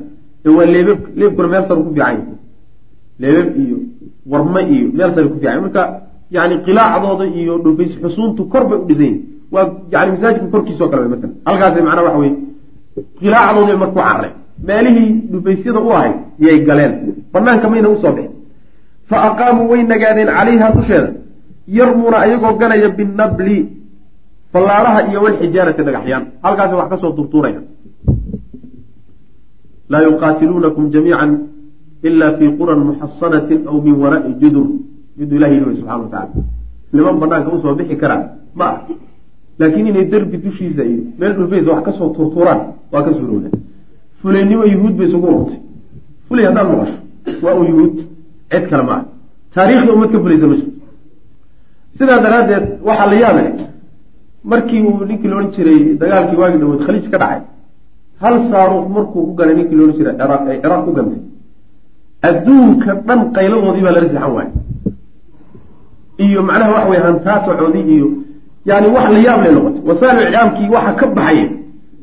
[0.46, 2.34] Ee waa leebab leebkuna meel sare ku fiican yahy
[3.22, 3.77] leebab iyo
[4.33, 5.61] warme iyo meel sare ku fiican.
[5.64, 5.83] Marka
[6.37, 9.18] yani qilaacdooda iyo dhufays xusuuntu kor bay u dhisan yihiin
[9.55, 12.33] waa yani masaajidka korkiisao kale matalan halkaas macnaa waxa weye
[13.20, 14.29] qilaacdooda markuu carre
[14.68, 16.14] meelihii dhufaysyada u ahayd
[16.46, 16.92] yay galeen.
[17.33, 18.33] Banaanka mayna u soo bixin.
[19.09, 21.09] Fa aqaamuu way nagaadeen calayha dusheeda.
[21.79, 23.57] Yarmuuna ayagoo ganaya binabli
[24.53, 26.24] fallaaraha iyo walxijaarati dhagaxyaan.
[26.44, 27.61] Halkaasay wax ka soo turtuuraya
[29.90, 31.27] laa yuqaatiluunakum jamiica
[32.08, 34.66] ila fii quran muxasanatin aw min waraai judur
[35.18, 36.42] miduu ilahi yidhi subxana wa tacala
[36.92, 38.22] niman banaanka u soo bixi karaa
[38.58, 38.78] ma ah
[39.58, 42.60] laakiin inay derbi dushiisa iyo meel dhulfaysa wax ka soo turtuuraan
[42.92, 43.48] waa ka suurowda
[44.20, 45.58] fulaynimo yuhuud bay isugu urtay
[46.28, 46.96] fulay haddaad maqasho
[47.44, 47.96] waa uu yuhuud
[48.50, 49.04] cid kale ma ah
[49.54, 50.72] taariikhda ummad ka fulaysa ma jirto
[51.98, 53.48] sidaa daraaddeed waxaa la yaabay
[54.50, 57.40] markii uu ninkii loodhan jiray dagaalkii waagi dhawood khaliij ka dhacay
[58.22, 61.20] hal saaruuq markuu ku ganay ninkii loodhan jiray ciraaq ay ciraaq ku gantay
[62.28, 64.52] adduunka dhan qayladoodii baa lala sixan waayay
[66.24, 68.06] iyo macnaha waxa weye hantaatocoodii iyo
[68.68, 69.82] yani wax la yaab lay noqotay.
[69.88, 71.46] Wasaail iclaamkii waxa ka baxaya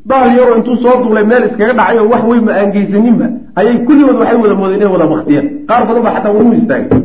[0.10, 3.26] baal yaroo intuu soo duulay meel iskaga dhacay oo wax weyn ma aangeysaninba
[3.60, 7.00] ayay kulligood waxay wada moodeen inay wada baktiyeen qaar badan baa xataa wau istaagay.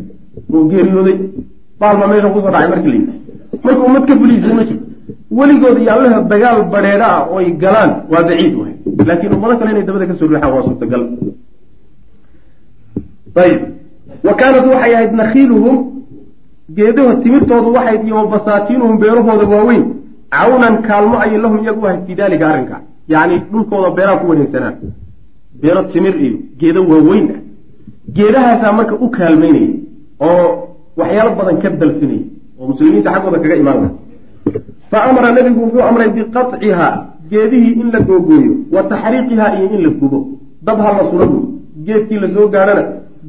[0.54, 1.16] Oo geeriyooday.
[1.80, 3.12] Baal baa meesha ku soo dhacay markii layidhi
[3.64, 4.84] marka ummad ka fuliisa ma jirto.
[5.38, 5.94] Weligood iyo
[6.32, 8.74] dagaal badheedha ah oo ay galaan waa baciid waay.
[9.08, 11.02] Laakiin ummado kale inay dabada ka soo riixaan waa suurtagal
[13.44, 13.60] ayib
[14.26, 15.76] wa kaanat waxay ahayd nakhiiluhum
[16.76, 19.84] geedaha timirtoodu waxay iyo wa beerahooda waaweyn
[20.36, 22.76] cawnan kaalmo ayay lahum iyagu ahayd fii daalika arrinka
[23.08, 24.74] yacni dhulkooda beeraha ku wareegsanaa
[25.60, 27.40] beero timir iyo geedo waaweyn ah
[28.16, 29.70] geedahaasaa marka u kaalmaynaya
[30.26, 30.46] oo
[30.98, 32.24] waxyaalo badan ka dalfinaya
[32.58, 33.94] oo muslimiinta xaggooda kaga imaan laha
[34.90, 36.94] fa amara nebigu wuxuu amray biqacihaa
[37.30, 40.18] geedihii in la googooyo wa taxriiqihaa iyo in la gubo
[40.66, 41.40] dab ha la surago
[41.86, 42.82] geedkii la soo gaadhana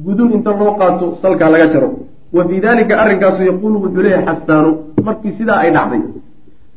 [0.04, 1.90] gudun inta loo qaato salkaa laga jaro.
[2.36, 4.70] Wa fii dalika arrinkaasu yaquulu wuxuu leeyahay xasaanu
[5.06, 6.00] markii sidaa ay dhacday.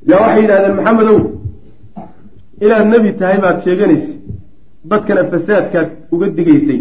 [0.09, 1.17] Yaa waxay yidhahdeen maxamedow
[2.65, 4.13] inaad nebi tahay baad sheeganaysa
[4.89, 6.79] dadkana fasaadkaad uga digaysay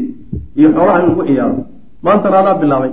[0.59, 1.59] iyo xoolaha in lagu ciyaaro.
[2.05, 2.92] Maantana adaa bilaabay.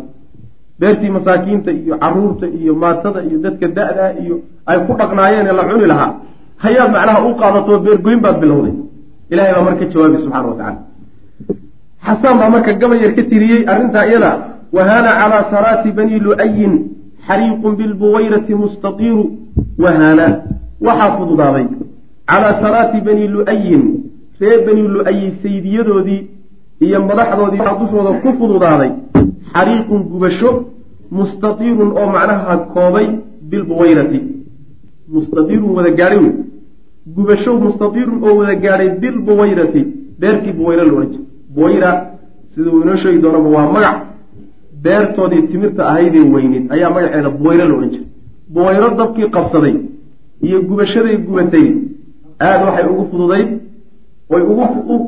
[0.79, 4.35] Beertii masaakiinta iyo carruurta iyo maatada iyo dadka da-daa iyo
[4.69, 6.11] ay ku dhaqnaayeen ee la cuni lahaa
[6.63, 8.73] hayaad macnaha u qaadatoo beergoyn baad bilowday.
[9.31, 10.79] Ilahay baa marka jawaabay subxana wa tacala
[12.07, 14.31] xasaan baa marka gabayar ka tiriyey arrintaa iyada
[14.75, 16.73] wahaana calaa saraati bani lu'ayin
[17.27, 19.23] xariiqun bilbuwayrati mustatiiru
[19.83, 20.27] wahaana.
[20.85, 21.65] Waxaa fududaaday
[22.29, 23.83] calaa saraati bani lu'ayin
[24.41, 26.21] reer bani lu-ayi saydiyadoodii
[26.85, 28.91] iyo madaxdoodii waxaa dushooda ku fududaaday
[29.53, 30.51] xariiqun gubasho
[31.19, 33.07] mustadiirun oo macnaha koobay
[33.49, 34.19] bilbuwayrati
[35.15, 36.33] mustadiirun wada gaadhay wey.
[37.15, 39.81] Gubasho mustadiirun oo wada gaadhay bilbuwayrati
[40.19, 41.26] beertii buwayra la odhan jira
[41.57, 41.91] buwayra
[42.53, 43.97] sida uu inoo sheegi doonaba waa magac.
[44.83, 48.07] Beertoodii timirta ahaydee weyneyd ayaa magaceeda buwayro la odhan jiray.
[48.53, 49.75] Buwayro dabkii qabsaday
[50.47, 51.67] iyo gubashaday gubatay
[52.45, 53.49] aada waxay ugu fududayd
[54.31, 54.41] way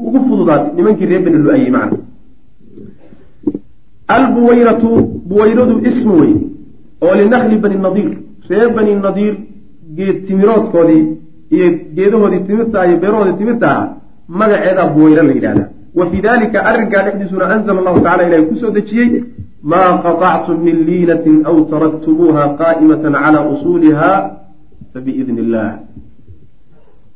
[0.08, 0.72] ugu fududaatay.
[0.76, 1.98] Nimankii reer beni lu-ayey macna.
[4.16, 4.90] Albuwayratu
[5.30, 6.34] buwayradu ismu wey
[7.04, 8.12] oo linakli bani nadiir
[8.50, 9.36] reer bani nadiir
[9.98, 11.04] geed timiroodkoodii
[11.56, 13.88] iyo geedahoodii timirta iyo beerahoodii timirta ahaa
[14.40, 18.72] magaceedaa buwayro la yidhahdaa wa fii dalika arrinkaa dhexdiisuna anzala allahu tacala ilahay ku soo
[18.72, 19.24] dejiyey
[19.64, 24.12] maa qaطactum min liinatin aw taraktumuuha qaa'imatan calaa usuuliha
[24.94, 25.70] fabiidni illah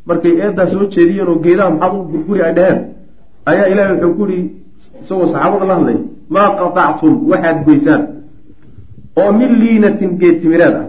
[0.06, 2.80] markay eeddaa soo jeediyeen oo geedaha maxaad u gurguri ay dheheen
[3.52, 4.44] ayaa ilahay wuxuu ku yihi
[5.02, 5.98] isagoo saxaabada la hadlay
[6.36, 8.04] maa qaطactum waxaad goysaan
[9.22, 10.86] oo min liinatin geed timireed ah.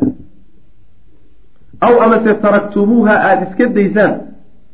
[1.85, 4.13] Aw amase taraktumuuha aada iska daysaan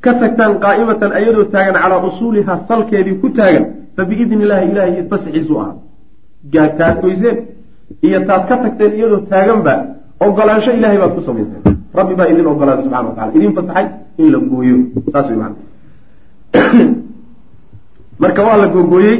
[0.00, 3.64] ka tagtaan qaa'imatan ayadoo taagan calaa usuuliha salkeedii ku taagan
[3.96, 5.76] fa illahi ilahay fasxiisu ahaa.
[6.78, 7.36] Taad goyseen
[8.02, 9.74] iyo taad ka tagteen iyadoo taaganba
[10.20, 11.62] ogolaansho ilahay baad ku samayseen
[11.94, 13.86] rabbi baa idin ogolaaday subxana wa tacala idin fasaxay
[14.18, 14.76] in la gooyo.
[15.12, 15.56] Saas wey maana
[18.22, 19.18] marka waa la googooyey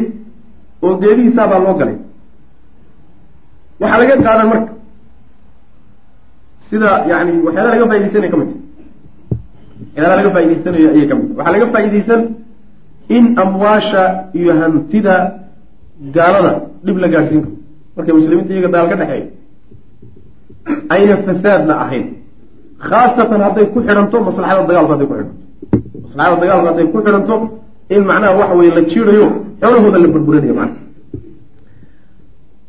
[0.82, 1.98] oo geedihiisaabaa loo galay.
[3.80, 4.72] Waxaa laga qaadan marka
[6.70, 8.50] sida yani waxyaala laga faidaysanaya ka mid
[9.94, 12.20] waxyaala laga faa'idaysanayo ayay ka mid waxaa laga faa'iidaysan
[13.16, 14.02] in amwaasha
[14.38, 15.14] iyo hantida
[16.16, 16.52] gaalada
[16.84, 17.54] dhib la gaadhsiin karo.
[17.96, 19.26] Markay muslimiinta iyaga dagaal ka dhexeeya
[20.94, 22.06] ayna fasaadna ahayn.
[22.88, 25.34] Khaasatan hadday ku xidhanto maslaxada dagaalku hadday ku xidhanto.
[26.04, 27.34] Maslaxada dagaalku hadday ku xidhanto
[27.94, 29.26] in macnaha waxa weye la jiidayo
[29.60, 30.78] xoolahooda la burburinayo macna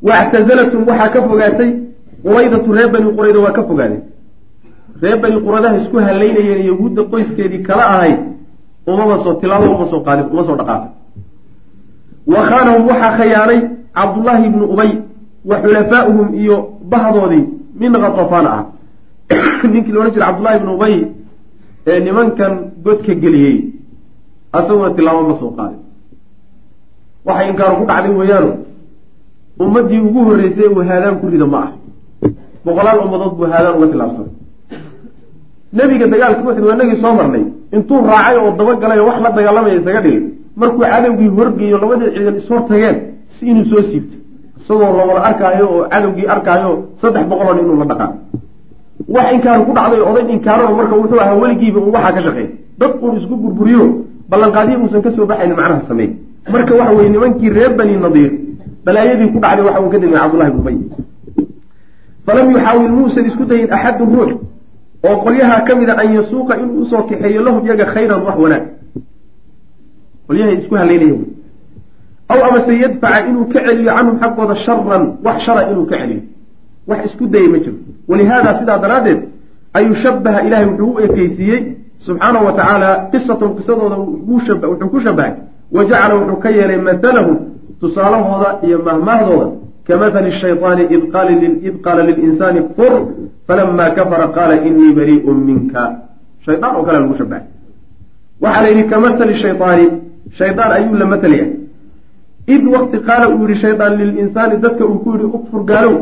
[0.07, 1.69] wactazalatum waxaa ka fogaatay
[2.25, 4.01] quraydatu reer bani qurayda waa ka fogaadeen
[5.01, 8.19] reer bani quradaha isku halaynayeen yahuudda qoyskeedii kala ahayd
[8.87, 10.91] umama soo tilaabo uma soo qaadin uma soo dhaqaaqay
[12.27, 13.59] wa khaanahum waxaa khayaanay
[13.93, 14.91] cabdullaahi ibnu ubay
[15.45, 16.57] wa xulafaa'uhum iyo
[16.91, 17.45] bahdoodii
[17.79, 18.65] min katafaan ah.
[19.71, 20.95] Ninkii laodhan jira cabdullahi ibnu ubay
[21.87, 23.73] ee nimankan godka geliyey
[24.53, 25.81] asaguna tilaabo ma soo qaadin
[27.25, 28.53] waxay inkaaru ku dhacday weeyaano
[29.59, 31.71] ummaddii ugu horreysay uu ku rida ma ah.
[32.65, 34.40] Boqolaal ummadood buu haadaan uga tilaabsaday
[35.73, 40.01] nebiga dagaalka uxud waa soo marnay intuu raacay oo dabagalay oo wax la dagaalamaya isaga
[40.01, 40.23] dhigay
[40.55, 42.97] markuu cadowgii horgeeyo labadii ciidan ishor tageen
[43.35, 44.17] si inuu soo siibto
[44.59, 48.11] isagoo lawada arkaayo oo cadowgii arkaayo saddex boqolon inuu la dhaqaa
[49.07, 52.47] wax inkaaru ku dhacday oday inkaarano marka wuxuu ahaa weligiiba uu waxaa ka shaqeey
[52.79, 53.85] dad uun isku burburiyo
[54.29, 56.09] ballanqaadyo uusan ka soo baxayni macnaha sameey
[56.53, 58.31] marka waxa weye nimankii reer bani nadiir
[58.85, 60.77] balaayadii ku dhacday waxa uu ka damey cabdullahi bnu ubay.
[62.25, 64.31] Falam yuxaawil muusan isku dayin axadun ruux
[65.07, 68.63] oo qolyaha ka mida an yasuuqa inuu u soo kaxeeyo lahum yaga khayran wax wanaag.
[70.27, 71.25] Qolyahay isku halaynaya wy
[72.33, 76.21] aw amase yadfaca inuu ka celiyo canhum xaggooda sharan wax shara inuu ka celiyo.
[76.87, 77.77] Wax isku dayay ma jiro.
[78.09, 79.19] Walihaada sidaa daraaddeed
[79.73, 81.61] ayuu shabaha ilahay wuxuu u ekeysiiyey
[82.05, 85.33] subxaanahu wa tacaala qisatahum qisadooda wuxuu ku shabahay
[85.75, 87.37] wa jacala wuxuu ka yeelay matalahum
[87.81, 89.47] tusaalahooda iyo mahmaahdooda
[89.87, 92.93] kamahali shayطaani id qaala lilinsaani kfur
[93.51, 95.83] falama kafara qaala inii bariiءu minka
[96.45, 97.43] shayaan oo kale lagu shabahay
[98.43, 99.85] waxaa la yidhi kamahali shayطaani
[100.39, 101.47] shaydaan ayuu la matalaya
[102.55, 105.95] id wakti qaala uu yihi shaydaan lilinsaani dadka uu ku yihi ukfur gaalow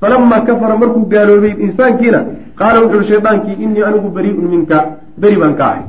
[0.00, 2.20] falamaa kafara markuu gaaloobay insaankiina
[2.60, 4.78] qaala wuxu uhi shaydaankii inii anigu bariiun minka
[5.24, 5.82] beri baan ka ahay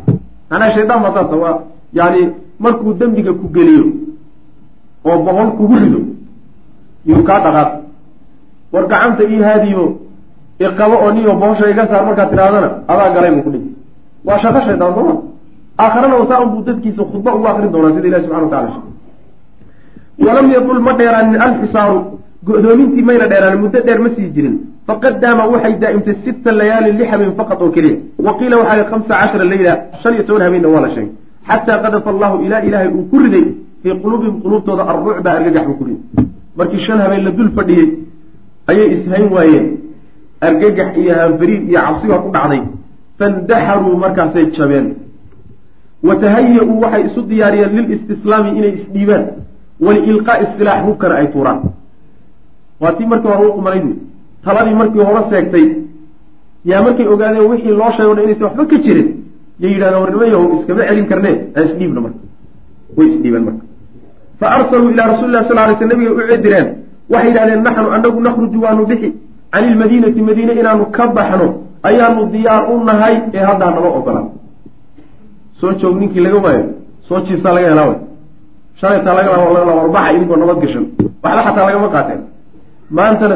[0.50, 1.56] macnaha shaydaan baa saasa waa
[2.00, 2.22] yani
[2.60, 3.86] markuu dembiga ku geliyo
[5.06, 6.02] oo boqol kugu rido
[7.12, 7.72] yuu kaa dhaqaaq
[8.74, 9.86] war gacanta ii haadiyo
[10.60, 13.70] iqabo oo niyo bohosha iga saar markaad tidhahdana adaa galay buu ku dhigi.
[14.28, 15.14] Waa shaqo shaydaan sooma
[15.84, 18.82] aakharana wasaan buu dadkiisa khudba ugu akrin doonaa sida ilahi subxana wa tacala
[20.26, 21.98] walam yadul ma dheeraanin alxisaaru
[22.48, 24.56] go-doomintii mayna dheeraanin muddo dheer ma sii jirin.
[24.88, 27.98] Faqad daama waxay daa'imtay sita layaalin lix habeen faqad oo keliya.
[28.26, 31.12] Wa qiila waxaa li khamsa cashara leyla shan iyo toban habeenna waa la sheegay.
[31.50, 33.46] Xataa qadafa allahu ilaa ilaahay uu ku riday
[33.84, 36.02] fii quluubihim quluubtooda arrucba argagax buu ku riday.
[36.58, 37.88] Markii shan habeen la dul fadhiyey
[38.72, 39.66] ayay ishayn waayeen
[40.48, 42.62] argagax iyo hanfariid iyo cabsigaa ku dhacday.
[43.20, 44.88] Fandaxaruu markaasay jabeen.
[46.08, 49.24] Wa tahaya-uu waxay isu diyaariyeen lilistislaami inay isdhiibaan.
[49.86, 51.60] Waliilqaa'i silaax hubkana ay tuuraan.
[52.82, 53.86] Waa tii markii hore u qumanayd
[54.46, 55.66] taladii markii hore seegtay
[56.70, 59.08] yaa markay ogaadeen wixii loo sheego dhan inaysan waxba ka jirin
[59.62, 62.20] yay yidhahdeen war nimayahow iskama celin karnee aan isdhiibna marka.
[62.98, 63.64] Way isdhiibeen marka.
[64.40, 66.68] Fa arsaluu ilaa rasuli lah sal lay sl nabigay u cedireen.
[67.12, 69.10] Waxay yidhahdeen naxnu anagu nakhruju waanu bixi
[69.52, 71.48] cani ilmadiinati madiine inaanu ka baxno
[71.88, 74.28] ayaanu diyaar u nahay ee haddaa nama ogolaan
[75.60, 76.66] soo joog ninkii laga waayo
[77.08, 77.98] soo jiibsaa laga helaa way.
[78.80, 79.32] Shalaytaa laga
[79.80, 80.86] warbaxa idinkoo nabad gashan.
[81.24, 82.20] Waxba xataa lagama qaateen.
[82.98, 83.36] Maantana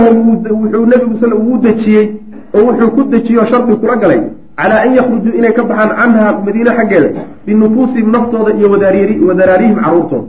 [0.00, 2.06] wuxuu nebigu sal uu dejiyey
[2.54, 4.20] oo wuxuu ku dejiyey shardi kula galay.
[4.56, 7.08] Calaa an yakhrujuu inay ka baxaan canha madiine xaggeeda
[7.46, 8.68] binufuusihim naftooda iyo
[9.28, 10.28] wadaraarihim caruurtooda.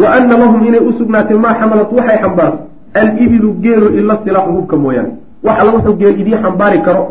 [0.00, 2.58] Wa ana lahum inay u sugnaatay maa xamalat waxay xambaarto
[3.00, 5.10] alibilu geelu ila silaaxu hubka mooyaane
[5.44, 7.04] wax alla wuxuu geel idii xambaari karo.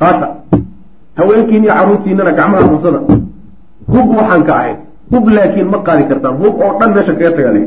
[0.00, 0.26] Qaata.
[1.18, 2.98] Haweenkiin iyo caruurtiinana gacmaha qabsada
[3.92, 4.76] hub waxaan ka ahayd
[5.12, 7.60] hub laakiin ma qaadi kartaan hub oo dhan meesha kaga tagale.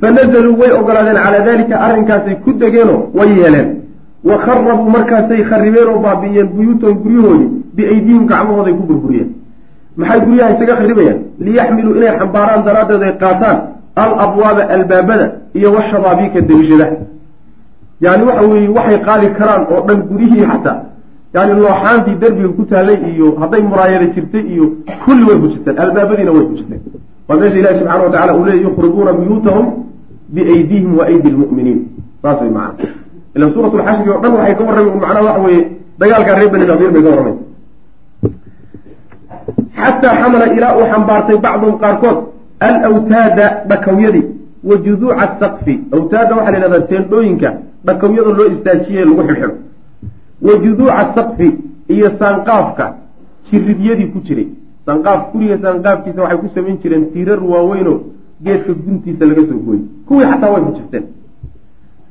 [0.00, 3.68] Fanazaluu way ogolaadeen calaa dalika arrinkaasay ku degeenoo way yeeleen.
[4.24, 9.28] Wa kharabuu markaasay kharibeen oo baabi'iyeen buyuutahum guryahoodii biaydihim gacmahooday ku burburiyeen.
[9.96, 13.58] Maxay guryaha isaga kharibayaan liyaxmiluu inay xambaaraan daraaddeed ay qaataan
[13.94, 16.96] al abwaaba albaabada iyo washabaabiika derishadaha
[18.00, 20.78] yani waxa weeye waxay qaadi karaan oo dhan guryihii xataa
[21.34, 24.64] yani looxaantii derbiga ku taalay iyo hadday muraayada jirtay iyo
[25.04, 26.80] kulli way bujisteen albaabadiina way bujisteen
[27.28, 29.66] waa meesha ilahi subxana watacala uu leey yukhribuuna buyuutahum
[30.34, 31.80] biaydihim wa aydi lmu'miniin
[32.22, 32.88] saas way macana
[33.36, 35.62] ila suurat lxashri oo dhan waxay ka warramay macnaha waxa weeye
[36.00, 37.36] dagaalkaa reer bani nadiir bay ka warramay
[39.80, 42.18] xataa xamala ilaa uu xambaartay bacduhum qaarkood
[42.68, 44.24] alawtaada dhakawyadii
[44.68, 47.48] wa juduuca asaqfi awtaada waxaa la yhahdaa teendhooyinka
[47.86, 49.54] dhakawyada loo istaajiye lagu xidhxidho
[50.46, 51.48] wa juduuca saqfi
[51.94, 52.84] iyo saanqaafka
[53.50, 54.48] jiridyadii ku jiray.
[54.86, 57.98] Saanqaaf guriga saanqaafkiisa waxay ku samayn jireen tiirar waaweynoo
[58.44, 61.04] geedka guntiisa laga soo gooyey kuwii xataa way fujisteen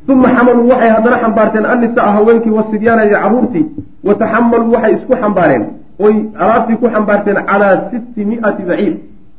[0.08, 3.66] uma xamaluu waxay haddana xambaarteen annisaa haweenkii wasibyaana iyo caruurtii
[4.08, 5.64] wa taxamaluu waxay isku xambaareen.
[6.00, 8.94] Oy alaabtii ku xambaarteen calaa sitti miati baciir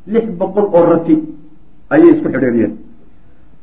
[0.07, 1.15] lix boqol oo rati
[1.91, 2.73] ayay isku xidheeriyeen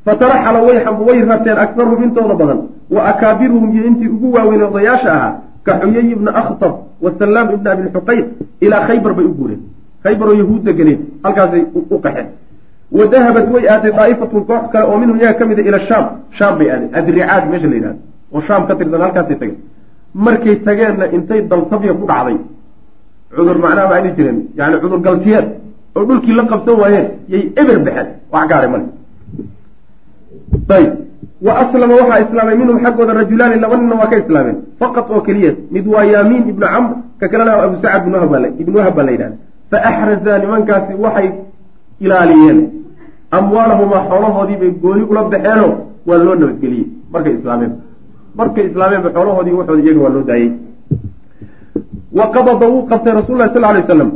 [0.05, 0.59] fataraxala
[1.07, 2.59] way rateen aktaruhum intooda badan.
[2.89, 7.71] Wa akaabiruhum iyo intii ugu waaweyn odayaasha ahaa ka xuyay ibna akhtab wa salaam ibna
[7.71, 8.25] abi xuqayr
[8.61, 9.61] ilaa khaybar bay u guureen.
[10.03, 12.27] Khaybar oo yahuud deganeed halkaasay u qaxeen.
[12.91, 16.05] Wa dahabat way aaday daa'ifatun koox kale oo minhum iyaga ka mida ila shaam.
[16.37, 17.99] Shaam bay aadeen adricaad meesha la yidhahdo
[18.33, 19.57] oo shaam ka tirsan halkaasay tageen.
[20.13, 22.37] Markay tageenna intay daltabya ku dhacday
[23.35, 25.47] cudur macnaha ma ani jireen yani cudur galtiyeed
[25.95, 28.07] oo dhulkii la qabsan waayeen yay eber baxeen.
[28.31, 28.85] Wax gaadhay male
[30.77, 30.91] ayb
[31.45, 34.57] wa aslama waxaa islaamay minhum xaggooda rajulaani laba ninna waa ka islaameen.
[34.79, 38.01] Faqad oo keliya mid waa yaamiin ibnu camr ka kalena abu sacad
[38.61, 39.37] ibnu wahab baa la yidhahda
[39.71, 41.29] fa axrazaa nimankaasi waxay
[41.99, 42.59] ilaaliyeen.
[43.31, 45.73] Amwaalahumaa xoolahoodii bay gooni ula baxeenoo
[46.07, 46.87] waa loo nabadgeliyey.
[47.13, 47.71] Markay islaameen.
[48.35, 50.51] Markay islaameenba xoolahoodii waxooda iyaga waa loo daayey.
[52.17, 54.11] Wa qabada wuu qabtay rasul lah sal lay waslam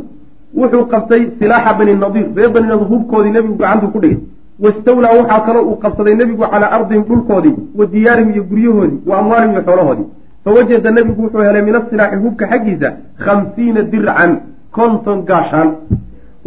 [0.56, 4.18] wuxuu qabtay silaaxa bani nadiir reer bani nadiir hubkoodii nebigu gacantu ku dhigay.
[4.64, 9.52] Wastawlaa waxaa kaloo uu qabsaday nebigu calaa ardihim dhulkoodii wa diyaarihim iyo guryahoodii wa amwaalihim
[9.54, 10.06] iyo xoolahoodii.
[10.44, 12.88] Fawajada nebigu wuxuu helay min asilaaxi hubka xaggiisa
[13.24, 14.32] khamsiina dircan
[14.76, 15.68] konton gaashaan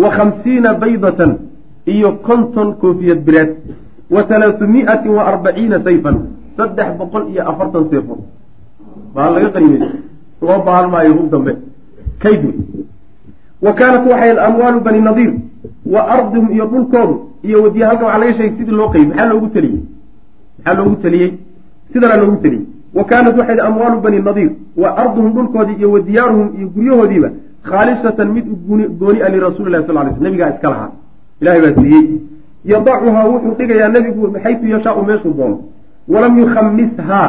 [0.02, 1.32] wa khamsiina baydatan
[1.94, 3.52] iyo konton koofiyad bireed
[4.16, 6.18] wa talaatumi'atin wa arbaciina sayfan
[6.58, 8.16] saddex boqol iyo afartan seefo
[9.16, 9.90] baa laga qanimaysa
[10.42, 11.52] loo baahan maayo hub dambe.
[12.24, 12.56] Kayd wey
[13.62, 15.34] wa kaanat waxay amwaalu bani nadiir
[15.86, 19.48] wa ardihum iyo dhulkoodu iyo wadiya halkan waxaa laga sheegay sidii loo qeybay maxaa loogu
[19.56, 19.82] teliyey
[20.58, 21.32] maxaa loogu teliyey
[21.94, 22.66] sidanaa loogu teliyey
[22.98, 27.30] wa kaanat waxay amwaalu bani nadiir wa arduhum dhulkoodii iyo wa diyaaruhum iyo guryahoodiiba
[27.70, 28.46] khaalisatan mid
[29.00, 30.92] gooni a lirasuuli lahi sal ly sl nabigaa iska lahaa.
[31.42, 32.06] Ilahay baa siiyey.
[32.72, 35.58] Yadacuhaa wuxuu dhigayaa nebigu xaytu yashaau meeshuu doono
[36.14, 37.28] walam yukhamishaa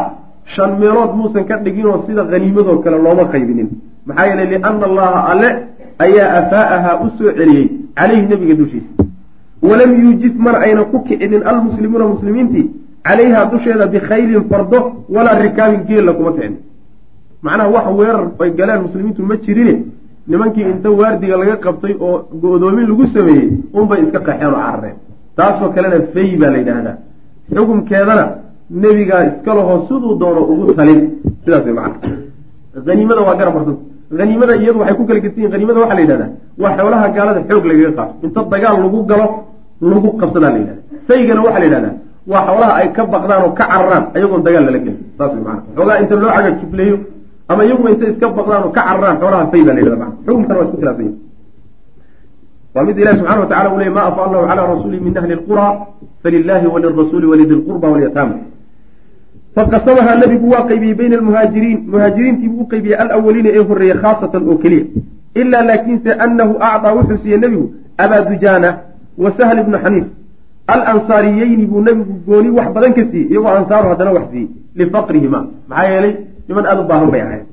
[0.55, 3.69] shan meelood muusan ka dhiginoo sida haniimadoo kale looma qaybinin.
[4.07, 5.49] Maxaa yeelay liana allaha alle
[6.05, 8.91] ayaa afaa'ahaa u soo celiyey calayhi nebiga dushiisa.
[9.63, 12.67] walam yuujid mana ayna ku kicinin almuslimuuna muslimiintii
[13.07, 14.79] calayhaa dusheeda bikhaylin fardo
[15.15, 16.55] walaa rikaabin geella kuma kicin.
[17.43, 19.75] macnaha wax weerar ay galeen muslimiintu ma jirine
[20.29, 23.49] nimankii inta waardiga laga qabtay oo go-doomin lagu sameeyey
[23.79, 24.97] unbay iska qaxeen oo carareen.
[25.37, 26.97] taasoo kalena fey baa la yidhaahdaa.
[27.55, 28.25] xukumkeedana
[28.83, 31.01] nebigaa iska lahoo siduu doono ugu talin.
[31.45, 32.17] sidaas way macana
[32.87, 33.83] haniimada waa garab marsanta
[34.21, 36.31] haniimada iyadu waxay ku kala gedsan yihiin haniimada waxaa la yidhahdaa
[36.63, 38.13] waa xoolaha gaalada xoog lagaga qaato.
[38.27, 39.27] Inta dagaal lagu galo
[39.93, 41.95] lagu qabsadaa la yidhahda faygana waxaa la yidhahdaa
[42.33, 44.97] waa xoolaha ay ka baqdaan oo ka cararaan ayagoon dagaal lala gelin.
[45.19, 46.97] Saas way macana xoogaa inta loo caga jubleeyo
[47.51, 50.57] ama iyagu intay iska baqdaan oo ka cararaan xoolaha fay baa la yidhahda macana xukumkana
[50.61, 51.17] waa isku khilaafsan yihiin
[52.75, 55.67] waa mid ilahi subxana watacala uu ley ma afa allahu calaa rasuuli min ahli lqura
[56.23, 58.35] falilahi walirasuuli walidi lqurba walyataama
[59.55, 64.59] faqasamahaa nebigu waa qaybiyey bayna almuhaajiriin muhaajiriintii buu u qaybiyey alawaliina ee horreeyey khaasatan oo
[64.65, 64.87] keliya
[65.41, 67.67] ilaa laakiinse anahu acdaa wuxuu siiyey nebigu
[68.05, 68.71] abaa dujaana
[69.25, 70.07] wa sahl ibnu xaniif
[70.75, 74.49] alansaariyeyni buu nebigu gooni wax badan ka siiyey iyagoo ansaaru haddana wax siiyey
[74.81, 76.15] lifaqrihima maxaa yeelay
[76.49, 77.45] niman aada u baahan bay ahayd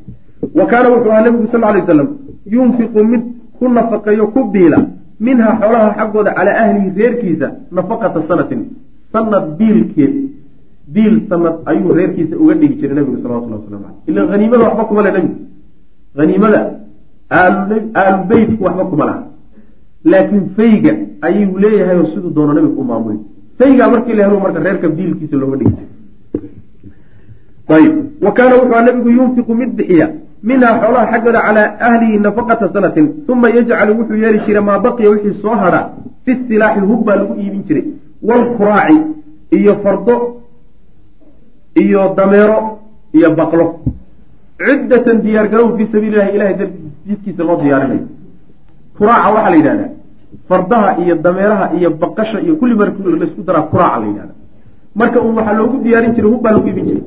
[0.59, 2.09] wa kaana wuxuu ahaa nebigu sal lay waslam
[2.55, 3.23] yunfiqu mid
[3.59, 4.79] ku nafaqeeyo ku biila
[5.19, 8.61] minhaa xoolaha xaggooda calaa ahlihi reerkiisa nafaqata sanatin
[9.13, 10.13] sanad biilkeed
[10.93, 15.01] biil sanad ayuu reerkiisa uga dhigi jiray nebigu salawatullah waslamu caleyh ila haniimada waxba kuma
[15.05, 15.37] le nebigu
[16.19, 16.59] haniimada
[17.39, 19.23] aalu beytku waxba kuma laha
[20.11, 20.93] laakiin fayga
[21.27, 23.19] ayuu leeyahay oo siduu doono nebigu u maamulay
[23.59, 25.89] faygaa markii la helo marka reerka biilkiisa looga dhigi jiray.
[27.75, 27.93] Ayb
[28.25, 30.07] wa kaana wuxuu nabigu yunfiqu mid bixiya
[30.43, 33.05] minhaa xoolaha xaggooda calaa ahlihi nafaqata sanatin.
[33.27, 35.81] Uma yajcalu wuxuu yeeli jiray maa baqiya wixii soo hadha
[36.25, 37.85] fi silaaxi hub baa lagu iibin jiray.
[38.27, 38.97] Waalkuraaci
[39.57, 40.15] iyo fardo
[41.75, 42.57] iyo dameero
[43.13, 43.65] iyo baqlo.
[44.59, 46.55] Ciddatan diyaargarow fii sabiili lahi ilahay
[47.07, 48.07] jidkiisa loo diyaarinayo
[48.97, 49.89] kuraaca waxaa la yidhahdaa
[50.49, 52.89] fardaha iyo dameeraha iyo baqasha iyo kulli mar
[53.21, 54.33] laysku daraa kuraaca la yidhahda
[54.95, 57.03] marka un waxaa loogu diyaarin jiray hub baa lagu iibin jiray.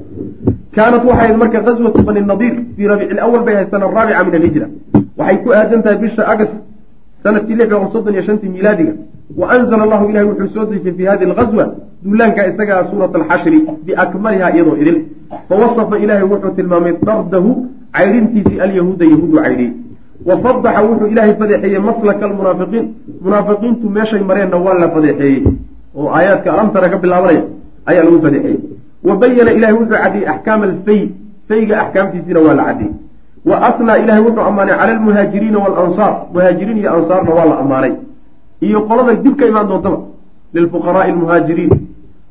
[0.75, 4.67] Kaanat waxay marka gaswatu bani nadiir fii rabiici lawal bay ahayd sana araabica min alhijra
[5.19, 6.55] waxay ku aadan tahay bisha agast
[7.23, 8.93] sannadkii lix boqol soddon iyo shantii miilaadiga
[9.41, 11.65] wa anzala allahu ilahi wuxuu soo dejiyey fi hadi algazwa
[12.05, 14.99] duulaanka isagaa suurat alxashri biakmaliha iyadoo idil.
[15.49, 17.51] Fawasafa ilaahay wuxuu tilmaamay dardahu
[17.97, 19.73] caydhintiisii alyahuuda yahuudu caydhiyey
[20.29, 22.87] wa fadaxa wuxuu ilaahay fadeexeeyey maslaka almunaafiqiin.
[23.25, 25.43] Munaafiqiintu meeshay mareenna waa la fadeexeeyey
[25.99, 27.43] oo aayaadka alamtara ka bilaabanaya
[27.91, 28.61] ayaa lagu fadeexeeyey.
[29.07, 31.01] Wa bayana ilahay wuxuu cadiyey axkaama alfay
[31.49, 32.93] fayga axkaamtiisiina waa la cadiyey
[33.49, 37.93] wa asnaa ilahay wuxuu ammaanay cala almuhaajiriina waalansaar muhaajiriin iyo ansaarna waa la ammaanay.
[38.67, 39.99] Iyo qolada dib ka imaan doontaba
[40.55, 41.73] lilfuqaraai almuhaajiriin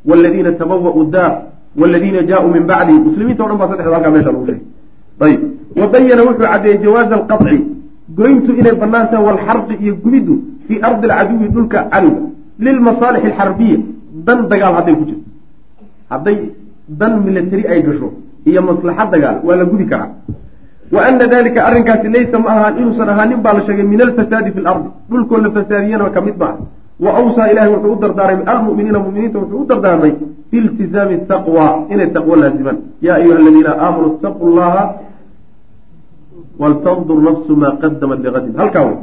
[0.10, 1.34] waladiina tabawa'u daar
[1.82, 4.64] waladiina jaauu min bacdihim muslimiinta o dhan baa saddexda halkaa meesha lagu sheegay
[5.26, 5.42] ayib
[5.80, 7.58] wa bayana wuxuu caddeeyey jawaaza alqaطci
[8.20, 10.36] goyntu inay bannaan tahay walxarqi iyo gubiddu
[10.68, 12.24] fii ardi alcaduwi dhulka cadowga
[12.66, 13.78] lilmasaalix alxarbiya
[14.28, 15.26] dan dagaal hadday ku jirto
[16.12, 16.38] hadday
[17.00, 18.10] dan milatari ay gasho
[18.50, 20.12] iyo maslaxa dagaal waa la gudi karaa
[20.96, 24.60] wa ana dalika arrinkaasi laysa ma ahaan inuusan ahaanin baa la sheegay min alfasaadi fi
[24.68, 26.36] lardi dhulkoo la fasaadiyana ka mid
[27.06, 30.14] awsaa ilahay wuxuu u dardaarmay almu'miniina muminiinta wuxuu u dardaarmay
[30.52, 34.84] biiltizaami taqwa inay taqwo laazimaan yaa ayuha aladiina aamanuu itaquu llaha
[36.60, 38.98] waltandur nafsu maa qadamat ligadin halkaa wey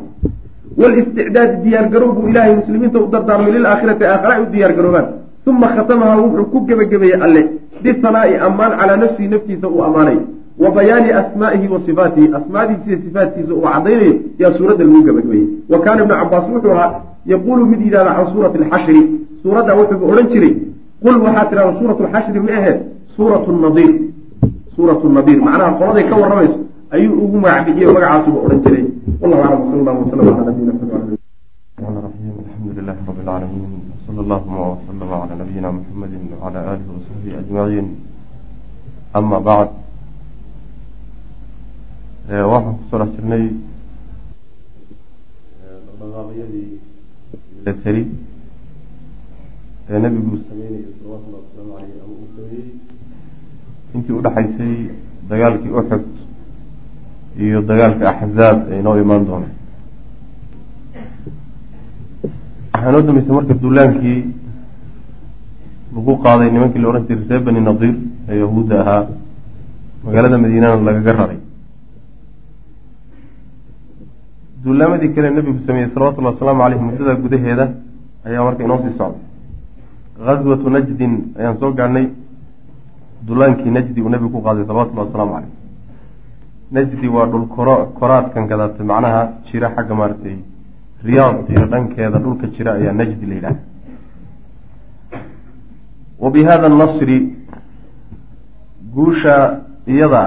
[0.80, 5.07] walisticdaadi diyaargarow buu ilaahay muslimiinta u dardaarmay lilaakhirati aakhara ay u diyaargaroobaan
[5.47, 7.42] uma khatamaha wuxuu ku gebagabeeyey alle
[7.82, 10.22] bihanaa'i ammaan calaa nafsihi naftiisa uu ammaanayo
[10.64, 15.80] wa bayaani asmaa'ihi wa sifaatihi asmaadiisa iyo sifaatkiisa uu caddaynayo yaa suuradda lagu gebagabeeyey wa
[15.80, 19.01] kaana ibnu cabaas wuxuu ahaa yaquulu mid yidhahda can suurati alxashri
[19.43, 20.53] suuradda wuxuuba odhan jiray
[21.03, 22.74] qul waxaa tidhahda suuratu lxashri ma ahe
[23.16, 23.91] suuratu nadiir
[24.76, 26.60] suuratu nadiir macnaha qoladay ka warramayso
[26.95, 28.84] ayuu ugu magac bixiye magacaasuba odhan jiray
[29.22, 31.18] wallahu aclam wsala allahu wasalam ala nabiyina maxamed
[31.80, 37.86] الحمد لله رب العالمين وصلى اللهم وسلم على نبينا محمد وعلى آله وصحبه أجمعين
[39.16, 39.68] أما بعد
[42.29, 43.45] waxaan ku soo dhex jirnay
[45.99, 46.68] dhaqdhaqaaqyadii
[47.57, 48.03] milatari
[49.91, 52.68] ee nebigu sameynayay salawatullahi wasalaamu caleyh ama uu sameeyey
[53.95, 54.75] intii udhexaysay
[55.31, 56.05] dagaalkii uxud
[57.45, 59.49] iyo dagaalka axzaab ee inoo imaan doona
[62.72, 64.20] waxaa noo dambeysay marka duulaankii
[65.95, 67.95] lagu qaaday nimankii la odhan jiray reer bani nadiir
[68.31, 69.03] ee yahuudda ahaa
[70.05, 71.39] magaalada madiinana lagaga raray
[74.65, 77.65] duulaamadii kale nebigu sameeyey salawatullahi wasalaamu caleyh muddada gudaheeda
[78.27, 79.21] ayaa marka inoo sii socday
[80.27, 82.07] ghaswatu najdin ayaan soo gaadhnay
[83.27, 85.53] duulaankii najdi uu nebigu ku qaaday salawatullahi wasalaamu caleyh
[86.77, 90.37] najdi waa dhul koro koraadkan kadaatay macnaha jira xagga maaragtay
[91.09, 93.57] riyaad iyo dhankeeda dhulka jira ayaa najdi la yidhaha
[96.23, 97.19] wa bi hada annasri
[98.95, 99.37] guusha
[99.87, 100.25] iyada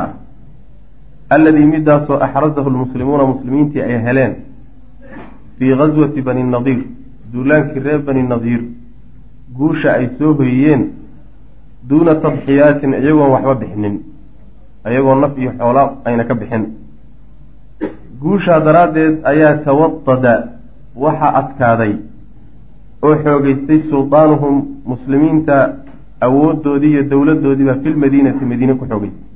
[1.30, 4.36] alladii midaasoo axrazahu lmuslimuuna muslimiintii ay heleen
[5.59, 6.84] fii gaswati bani nadiir
[7.34, 8.61] duulaankii reer bani nadiir
[9.57, 10.86] guusha ay soo hoyiyeen
[11.89, 13.95] duuna tadxiyaatin iyagoon waxba bixinin
[14.84, 16.65] ayagoo naf iyo xoola ayna ka bixin
[18.21, 20.34] guushaa daraaddeed ayaa tawadada
[21.03, 21.93] waxaa adkaaday
[23.05, 25.55] oo xoogeystay sultaanuhum muslimiinta
[26.28, 29.26] awooddoodii iyo dowladdoodiiba filmadiinati madiine ku xoogeystay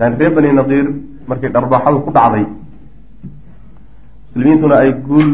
[0.00, 0.86] yani reer bani nadiir
[1.28, 2.44] markay dharbaaxadu ku dhacday
[4.34, 5.30] muslimiintuna ay guul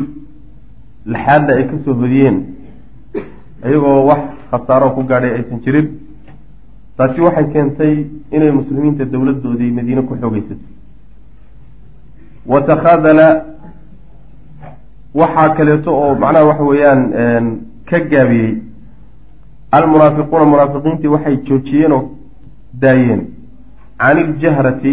[1.14, 2.36] laxaadda ay ka soo hodiyeen
[3.68, 5.86] iyagoo wax khasaaro ku gaadhay aysan jirin
[6.96, 7.94] taasi waxay keentay
[8.36, 10.64] inay muslimiinta dowladdoodii madiine ku xoogeysato
[12.46, 13.28] wa takhaadala
[15.20, 17.00] waxaa kaleeto oo macnaha waxa weeyaan
[17.90, 18.52] ka gaabiyey
[19.78, 22.02] almunaafiquuna munaafiqiintii waxay joojiyeen oo
[22.82, 23.22] daayeen
[23.98, 24.92] can iljahrati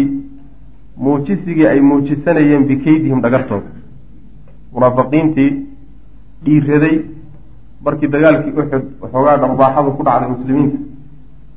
[0.96, 3.70] muujisigii ay muujisanayeen bikaydihim dhagartooda
[4.72, 5.50] munaafiqiintii
[6.44, 6.96] dhiiraday
[7.84, 10.78] markii dagaalkii uxud waxoogaa dharbaaxadu ku dhacday muslimiinta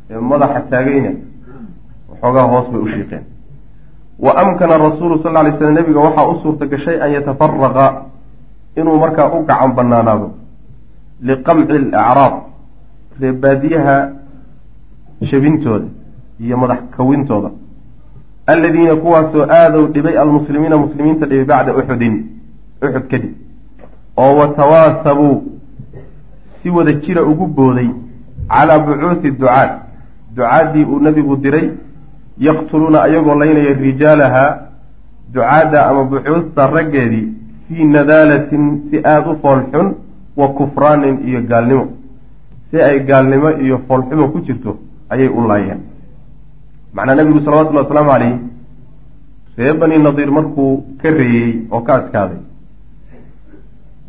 [0.09, 1.11] ee madaxa taagayna
[2.09, 3.23] waxoogaa hoos bay u shiiqeen
[4.25, 7.85] wa amkana rasuulu sal lay slam nebiga waxaa u suurta gashay an yatafaraqa
[8.79, 10.27] inuu markaa u gacan banaanaado
[11.21, 12.33] liqamci alacraab
[13.21, 13.95] reebaadiyaha
[15.29, 15.87] shabintooda
[16.39, 17.49] iyo madax kawintooda.
[18.47, 22.15] Aladiina kuwaasoo aadow dhibay almuslimiina muslimiinta dhibay bacda uxudin
[22.81, 23.33] uxud kadib
[24.17, 25.37] oo watawaasabuu
[26.61, 27.89] si wada jira ugu booday
[28.49, 29.69] calaa bucuuhi ducaad.
[30.35, 31.69] Ducaaddii uu nebigu diray
[32.47, 34.45] yaqtuluuna ayagoo laynaya rijaalaha
[35.33, 37.27] ducaadda ama buxuusta raggeedii
[37.67, 39.87] fii nadaalatin si aada u foolxun
[40.37, 41.87] wa kufraanin iyo gaalnimo.
[42.71, 44.77] Si ay gaalnimo iyo foolxumo ku jirto
[45.09, 45.79] ayay u laayeen
[46.93, 48.33] macnaa nebigu salawatullahi wasalaamu calayh
[49.57, 50.71] ree bani nadiir markuu
[51.01, 52.39] ka reeyey oo ka adkaaday.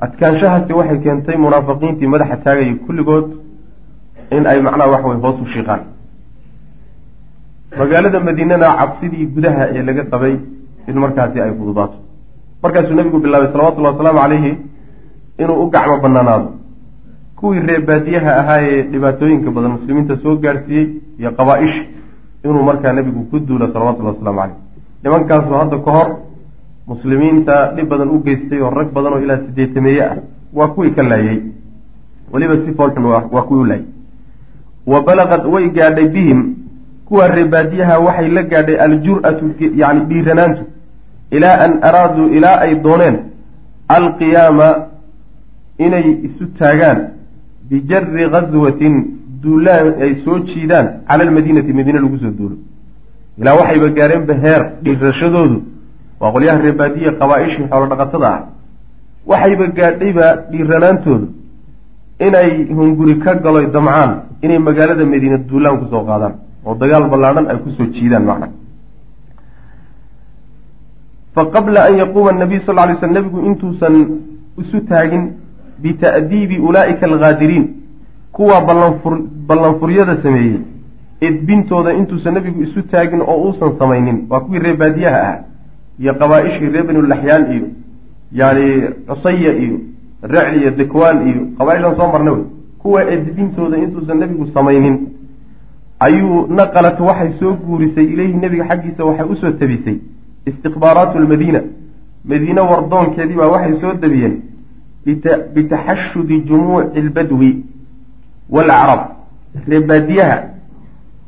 [0.05, 3.27] Adkaanshahaasi waxay keentay munaafiqiintii madaxa taagayay kulligood
[4.37, 5.81] in ay macnaha waxa weye hoos u shiiqaan.
[7.79, 10.35] Magaalada madiinana cabsidii gudaha ee laga qabay
[10.89, 11.97] in markaasi ay fududaato.
[12.63, 14.53] Markaasuu nebigu bilaabay salawatullahi wasalaamu calayhi
[15.43, 16.49] inuu u gacmo banaanaado
[17.37, 20.87] kuwii reer baadiyaha ahaa ee dhibaatooyinka badan muslimiinta soo gaadhsiiyey
[21.21, 21.77] iyo qabaa-ish
[22.45, 24.57] inuu markaa nebigu ku duulo salawatullahi waslamu caleyh
[25.05, 26.09] nimankaasu hadda ka hor
[26.87, 30.17] muslimiinta dhib badan u geystay oo rag badan oo ilaa sideetameeye ah
[30.59, 31.41] waa kuwii ka laayey
[32.33, 33.87] weliba si foolxun waa kuwii u laayay.
[34.87, 36.41] Wa balaqad way gaadhay bihim
[37.09, 39.45] kuwa reebaadiyaha waxay la gaadhay aljur-atu
[39.83, 40.63] yani dhiiranaantu
[41.31, 43.17] ilaa an araaduu ilaa ay dooneen
[43.89, 44.69] alqiyaama
[45.79, 46.99] inay isu taagaan
[47.71, 48.95] bijari gaswatin
[49.43, 52.57] duulaan ay soo jiidaan cala almadiinati madiine lagu soo duulo.
[53.41, 55.59] Ilaa waxayba gaareenba heer dhiirashadoodu
[56.21, 58.41] waa qolyaha reebaadiya qabaa-ishii xoolo dhaqatada ah.
[59.31, 61.27] Waxayba gaadhayba dhiiranaantoodu
[62.27, 64.13] inay hunguri ka galoy damcaan
[64.43, 66.35] inay magaalada madiine duulaan ku soo qaadaan
[66.67, 68.49] oo dagaal ballaadhan ay ku soo jiidaan macna.
[71.35, 73.95] Fa qabla an yaquuma anabiy sal ly sl nebigu intuusan
[74.59, 75.25] isu taagin
[75.83, 77.78] bita'diibi ulaa'ika alghaadiriin
[78.33, 79.19] kuwa ballanfur
[79.49, 80.61] ballanfuryada sameeyey
[81.21, 85.39] edbintooda intuusan nebigu isu taagin oo uusan samaynin waa kuwii reer baadiyaha ah
[86.01, 87.67] iyo qabaa-ishii reer banulaxyaan iyo
[88.33, 88.67] yani
[89.09, 89.79] cusaya iyo
[90.23, 92.45] recli iyo dikwaan iyo qabaa-ishan soo marna wey.
[92.79, 94.97] Kuwa edbintooda intuusan nebigu samaynin
[96.01, 99.97] ayuu naqalat waxay soo guurisay ileyhi nebiga xaggiisa waxay u soo tabisay
[100.47, 101.61] istikhbaaraatu lmadiina
[102.25, 104.37] madiine wardoonkeedii baa waxay soo dabiyeen
[105.55, 107.51] bitaxashudi jumuuci lbadwi
[108.51, 109.01] waalacrab
[109.69, 110.37] reebaadiyaha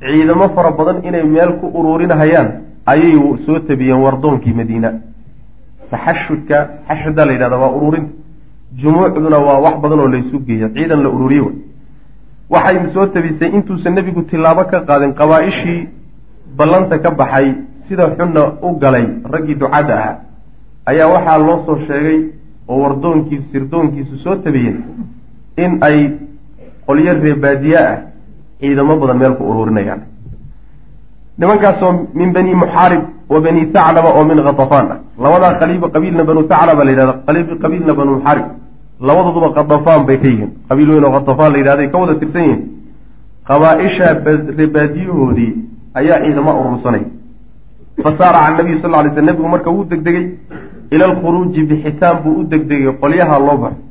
[0.01, 2.49] ciidamo fara badan inay meel ku uruurinahayaan
[2.87, 3.15] ayay
[3.47, 4.91] soo tabiyeen wardoonkii madiina.
[5.91, 6.57] Taxashudka
[6.89, 8.13] xashada la yidhahda waa uruurinta
[8.81, 10.69] jumuucduna waa wax badan oo laysu geeyo.
[10.75, 11.43] Ciidan la ururiye
[12.51, 15.89] waxay soo tabisay intuusan nebigu tilaabo ka qaadin qabaa-ishii
[16.57, 17.55] ballanta ka baxay
[17.89, 20.17] sida xunna u galay raggii ducadda ahaa.
[20.87, 22.19] Ayaa waxaa loo soo sheegay
[22.69, 24.79] oo wardoonkiisu sirdoonkiisu soo tabiyeen
[25.57, 26.30] in ay
[26.91, 27.99] qolyo reebaadiye ah
[28.61, 30.01] ciidamo badan meel ku uruurinayaan
[31.39, 34.99] nimankaasoo min bani muxaarib wa bani taclaba oo min khatafaan ah.
[35.25, 37.15] Labadaa qaliiba qabiilna banu taclaba la yidhahda
[37.63, 38.47] qabiilna banu muxaarib
[39.09, 40.51] labadooduba khatafaan bay ka yihiin.
[40.69, 42.63] Qabiil weyn oo khatafaan la yidhahday ka wada tirsan yihiin.
[43.49, 44.07] Qabaa-isha
[44.59, 45.53] reebaadiyahoodii
[45.95, 47.05] ayaa ciidamo urursanay
[48.03, 50.27] fa saaraca nabiyu sal ly sl nebigu marka wuu degdegay
[50.91, 53.83] ila alkhuruuji bixitaan buu u degdegay qolyaha loo baxo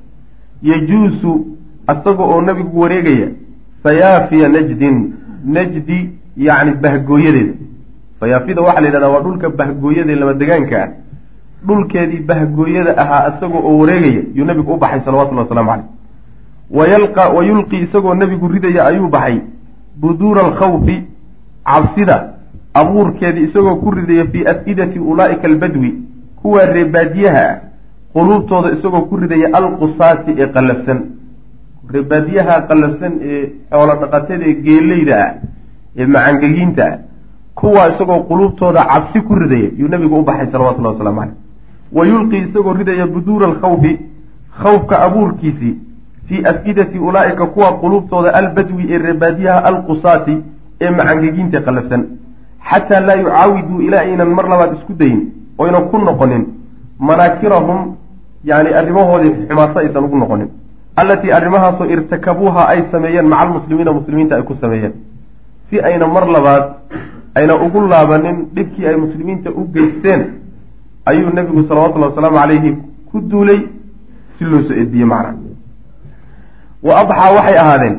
[0.63, 1.31] yajuusu
[1.93, 3.27] isaga oo nebigu wareegaya
[3.83, 5.13] fayaafiya najdin
[5.45, 5.99] najdi
[6.37, 7.53] yacni bahgooyadeeda.
[8.19, 10.89] Fayaafida waxaa la yidhahdaa waa dhulka lama degaanka ah.
[11.67, 15.87] Dhulkeedii bahgooyada ahaa isagoo oo wareegaya yuu nebigu u baxay salawatullahi waslamu caleyh
[16.71, 19.39] wayalqa wa yulqi isagoo nebigu ridaya ayuu baxay
[19.95, 21.03] buduura alkhawfi
[21.65, 22.33] cabsida
[22.73, 25.93] abuurkeedii isagoo ku ridaya fii af-idati ulaa'ika albadwi
[26.41, 27.57] kuwa reebaadiyaha ah
[28.13, 30.99] quluubtooda isagoo ku ridaya alqusaati ee qallafsan
[31.93, 35.33] reebaadiyaha qallafsan ee xoolo dhaqatada ee geeleyda ah
[35.97, 36.97] ee macangegiinta ah
[37.59, 41.35] kuwa isagoo quluubtooda cabsi ku ridaya yuu nebigu u baxay salawatullahi waslamu caleyh
[41.97, 43.99] wa yulqi isagoo ridaya buduura alkhawfi
[44.61, 45.75] khawfka abuurkiisii
[46.27, 50.37] fii af-idati ulaa'ika kuwa quluubtooda albadwi ee reebaadiyaha alqusaati
[50.81, 52.03] ee macangegiinta qallafsan.
[52.69, 55.21] Xataa laa yucaawiduu ilaa aynan mar labaad isku dayin
[55.57, 56.43] oynan ku noqonin
[56.99, 57.95] manaakirahum
[58.43, 60.49] yani arrimahoodii xumaato aysan ugu noqonin
[61.01, 64.93] allatii arrimahaasoo irtakabuuha ay sameeyeen maca almuslimiina muslimiinta ay ku sameeyeen.
[65.69, 66.63] Si ayna mar labaad
[67.35, 70.21] ayna ugu laabanin dhibkii ay muslimiinta u geysteen
[71.05, 72.77] ayuu nebigu salawatullahi wasalaamu calayhi
[73.11, 73.59] ku duulay
[74.37, 75.33] si loo soo ediyey macna.
[76.83, 77.95] Wa adxaa waxay ahaadeen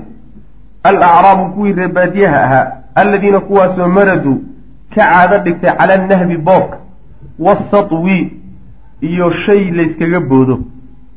[0.82, 4.38] alacraabu kuwii reebaadiyaha ahaa alladiina kuwaasoo maraduu
[4.94, 6.78] ka caado dhigtay cala annahbi boobka
[7.38, 8.32] wasatwi
[9.00, 10.60] iyo shay layskaga boodo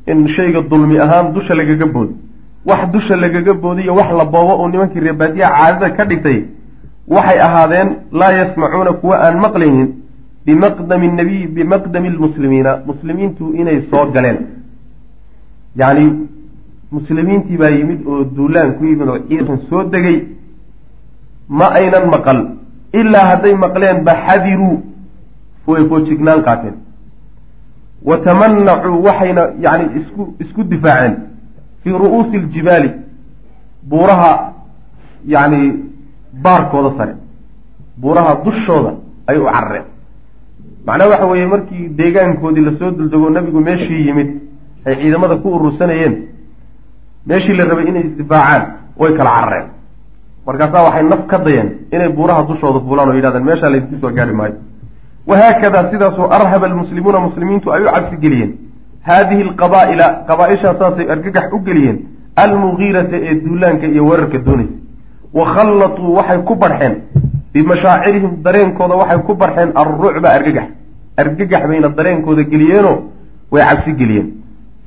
[0.06, 2.14] in shayga dulmi ahaan dusha lagaga boodo
[2.66, 6.38] wax dusha lagaga boodo iyo wax la boobo uu nimankii reebaadiyaha caadada ka dhigtay
[7.08, 9.88] waxay ahaadeen laa yasmacuuna kuwa aan maqlaynin
[10.46, 14.38] bimaqdami nabiy bimaqdami lmuslimiina muslimiintu inay soo galeen.
[15.80, 16.06] Yacni
[16.92, 20.18] muslimiintii baa yimid oo duulaan ku yimid oo ciidan soo degay.
[21.48, 22.38] Ma aynan maqal.
[22.92, 24.82] Ilaa hadday maqleen ba xadiruu
[25.66, 26.74] way foojignaan qaateen
[28.04, 31.14] wa tamanacuu waxayna yani isku isku difaaceen
[31.82, 32.90] fii ru'uusi aljibaali
[33.90, 34.52] buuraha
[35.26, 35.60] yacni
[36.44, 37.14] baarkooda sare.
[37.96, 38.94] Buuraha dushooda
[39.26, 39.84] ay u carareen
[40.86, 44.30] macnaha waxa weeye markii deegaankoodii la soo duldego nabigu meeshii yimid
[44.86, 46.14] ay ciidamada ku urursanayeen
[47.26, 48.62] meeshii la rabay inay isdifaacaan
[48.98, 49.66] way kala carareen
[50.46, 54.32] markaasaa waxay naf ka dayeen inay buuraha dushooda fuulaan oo yidhahdeen meeshaa laydinku soo gaari
[54.32, 54.54] maayo
[55.26, 58.52] wahaakadaa sidaasoo arhaba almuslimuuna muslimiintu ay u cabsi geliyeen
[59.08, 61.98] haadihi alqabaa'ila qabaa-ishaa saasay argagax u geliyeen
[62.44, 64.72] almugiirata ee duulaanka iyo weerarka doonaysa
[65.38, 66.94] wa khallatuu waxay ku barxeen
[67.54, 70.68] bimashaacirihim dareenkooda waxay ku barxeen alrucba argagax
[71.22, 72.96] argagax bayna dareenkooda geliyeenoo
[73.52, 74.28] way cabsi geliyeen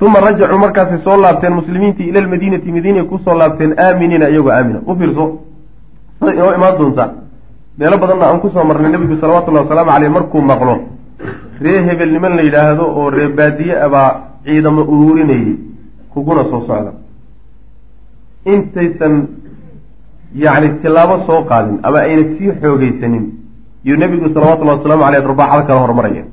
[0.07, 4.79] uma rajacuu markaasay soo laabteen muslimiintii ila lmadiinati madiinay ku soo laabteen aaminiina iyagoo aamina
[4.89, 5.25] u fiirso
[6.19, 7.09] siday inoo imaan doontaa
[7.77, 10.75] meelo badanna aan ku soo marnay nebigu salawatullahi wasalaamu caleyh markuu maqlo
[11.61, 14.09] ree hebel niman la yidhaahdo oo ree baadiye abaa
[14.45, 15.55] ciidamo uruurinayay
[16.13, 16.91] kuguna soo socda.
[18.45, 19.13] Intaysan
[20.43, 23.25] yacni tilaabo soo qaadin ama ayna sii xoogeysanin
[23.87, 26.23] yuu nebigu salawatullahi wasalaamu caleyh arbaaxada kala hormaraya.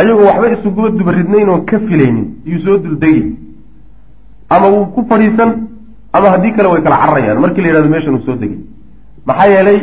[0.00, 3.22] Ayagoo waxba isuguba dubaridnayn oon ka filaynin yuu soo duldegi
[4.54, 5.50] ama wuu ku fadhiisan
[6.12, 7.40] ama haddii kale way kala cararayaan.
[7.40, 8.58] Markii la yidhahdo meeshan uu soo degay.
[9.26, 9.78] Maxaa yeelay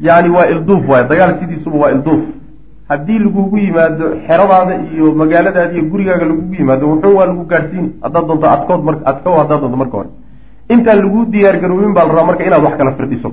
[0.00, 2.22] yani waa ilduuf waay dagaal sidiisuba waa ilduuf.
[2.88, 8.26] Haddii lagugu yimaado xeradaada iyo magaaladaada iyo gurigaaga lagugu yimaado wuxuu waa lagu gaadhsiini haddaad
[8.28, 10.10] doonto adkood mar adkow haddaad doonto marka hore.
[10.74, 13.32] Intaan lagu diyaar garoobin baa la rabaa marka inaad wax kala firdhiso.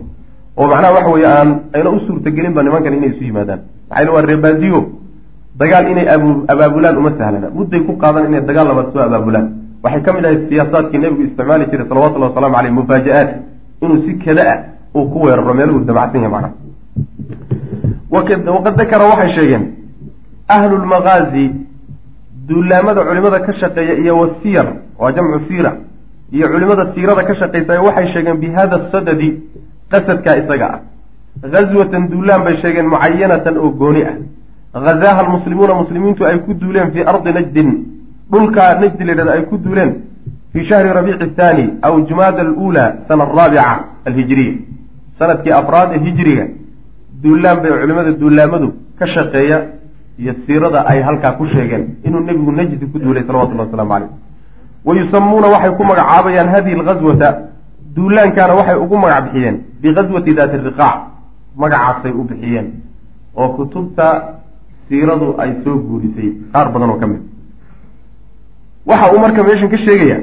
[0.58, 3.60] Oo macnaha waxa weeye aan ayna u suurtagelin ba nimankan inay isu yimaadaan.
[3.90, 4.80] Maxaa waa reebaadiyo.
[5.60, 6.08] Dagaal inay
[6.54, 7.48] abaabulaan uma sahlana.
[7.58, 9.46] Mudday ku qaadan inay dagaal labaad soo abaabulaan.
[9.84, 13.30] Waxay ka mid ahayd siyaasaadkii nebigu isticmaali jiray salawatullahi waslamu caleyh mufaaja-aat
[13.84, 14.58] inuu si kada ah
[14.96, 16.54] uu ku weeraro meeluhu dabacsan yahay macnaha
[18.56, 19.64] waqad dakara waxay sheegeen
[20.48, 21.46] ahlu lmaqaazi
[22.48, 24.68] duulaamada culimada ka shaqeeya iyo wasiyar
[25.00, 25.72] waa jamcu siira
[26.32, 29.30] iyo culimada siirada ka shaqaysa waxay sheegeen bi hada sadadi
[29.92, 30.80] qasadkaa isaga ah.
[31.54, 34.18] Ghaswatan duulaan bay sheegeen mucayanatan oo gooni ah.
[34.74, 37.70] Hazaaha almuslimuuna muslimiintu ay ku duuleen fii ardi najdin
[38.32, 39.92] dhulkaa najdi la yhahdo ay ku duuleen
[40.54, 43.76] fii shahri rabiici athaani aw jumaada aluula sana araabica
[44.06, 44.73] alhijiriya
[45.20, 46.46] sannadkii afraad ee hijriga
[47.24, 48.68] duulaan bay culimada duulaamadu
[49.00, 49.58] ka shaqeeya
[50.22, 54.10] iyo siirada ay halkaa ku sheegeen inuu nebigu najdi ku duulay salawatullahi waslamu caleyh
[54.86, 57.30] wa yusamuuna waxay ku magacaabayaan hadihi alghaswata
[57.96, 60.98] duulaankaana waxay ugu magac bixiyeen bighaswati daati riqaac
[61.62, 62.68] magacaasay u bixiyeen
[63.36, 64.08] oo kutubta
[64.88, 67.22] siiradu ay soo guurisay qaar badan oo ka mid.
[68.86, 70.18] Waxa uu marka meeshan ka sheegaya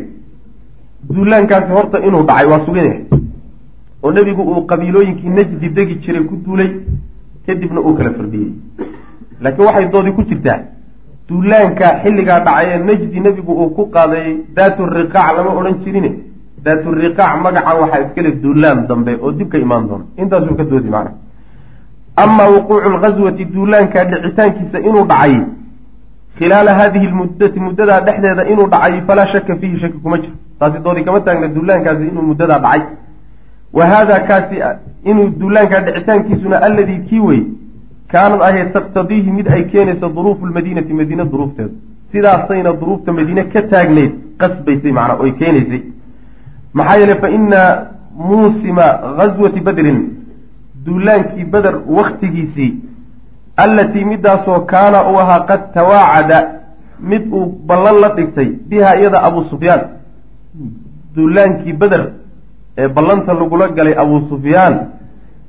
[1.08, 3.02] duulaankaasi horta inuu dhacay waa sugan yahay
[4.02, 6.70] oo nebigu uu qabiilooyinkii najdi degi jiray ku duulay
[7.46, 8.52] kadibna uu kala fardhiyey
[9.42, 10.58] laakiin waxay doodii ku jirtaa
[11.28, 16.10] duulaanka xilligaa dhacay ee najdi nebigu uu ku qaaday daatu riqaac lama odhan jirine
[16.64, 20.04] daatu riqaac magacan waxaa iskale duulaan dambe oo dib ka imaan doona.
[20.22, 21.12] Intaasuu ka doodi macna.
[22.22, 25.34] Amaa wuquucu lghaswati duulaanka dhicitaankiisa inuu dhacay
[26.38, 30.34] khilaala hadihi lmuddati muddadaa dhexdeeda inuu dhacay falaa shaka fiihi shaki kuma jiro.
[30.58, 32.82] Taasi doodi kama taagna duulaankaasi inuu muddadaa dhacay
[33.72, 34.56] wa haada kaasi
[35.10, 37.40] inuu duulaankaa dhicitaankiisuna alladii kii wey
[38.12, 41.74] kaanad ahayd taqtadiihi mid ay keenayso duruufu lmadiinati madiine duruufteeda
[42.12, 45.82] sidaasayna duruufta madiine ka taagnayd qasbaysay macnaa oy keenaysay.
[46.72, 47.60] Maxaa yeele fa ina
[48.28, 48.86] muusima
[49.18, 50.00] ghaswati badrin
[50.86, 52.72] duulaankii beder waktigiisii
[53.64, 56.38] allatii midaasoo kaana uu ahaa qad tawaacada
[57.12, 59.82] mid uu ballan la dhigtay biha iyada abu sufyaan.
[61.16, 62.02] Duulaankii beder
[62.78, 64.74] ee ballanta lagula galay abu sufyaan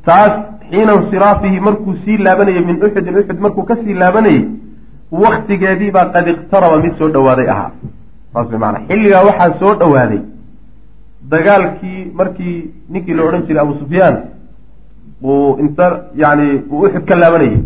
[0.05, 0.33] taas
[0.71, 4.43] xiina insiraafihi markuu sii laabanayay min uxudin uxud markuu ka sii laabanayay
[5.23, 7.71] waktigeediibaa qad iqtaraba mid soo dhowaaday ahaa.
[8.33, 10.21] Saas way maanaa xilligaa waxaa soo dhowaaday
[11.33, 12.55] dagaalkii markii
[12.93, 14.15] ninkii la odhan jiray abu sufyaan
[15.23, 15.85] uu inta
[16.23, 17.57] yani uu uxud ka laabanayay.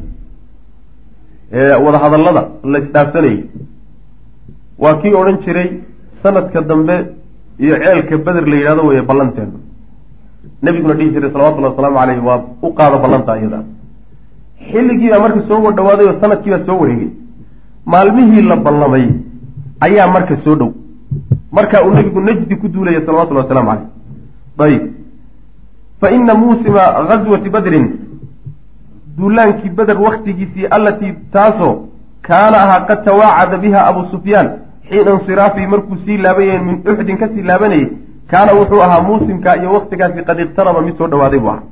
[1.86, 3.44] Wadahadallada la isdhaafsanayay.
[4.84, 5.70] Waa kii odhan jiray
[6.24, 6.96] sanadka dambe
[7.60, 9.60] iyo ceelka beder la yidhahdo weeye ballanteenu
[10.64, 13.60] nebiguna dhihi jiray salawatullahi wasalaamu caleyh waa u qaado ballanta iyada.
[14.72, 17.10] Xilligiibaa marka soo wadhawaaday oo sanadkiibaa soo wareegay.
[17.86, 19.06] Maalmihii la ballamay
[19.88, 20.72] ayaa marka soo dhow.
[21.52, 23.88] Marka uu nebigu najdi ku duulaya salawatullahi waslamu caleyh
[24.66, 24.84] ayib
[26.02, 27.88] fa ina muusima gazwati badrin
[29.18, 31.74] duulaankii beder waktigiisii allatii taasoo
[32.22, 34.50] kaana ahaa qad tawaacada biha abu sufyaan
[34.90, 37.88] xiina insiraafihi markuu sii laabanyahay min uxdin ka sii laabanayay
[38.32, 41.64] kaana wuxuu ahaa muusimka iyo waktigaasi qad iqtaraba mid soo dhawaaday buu ahaa.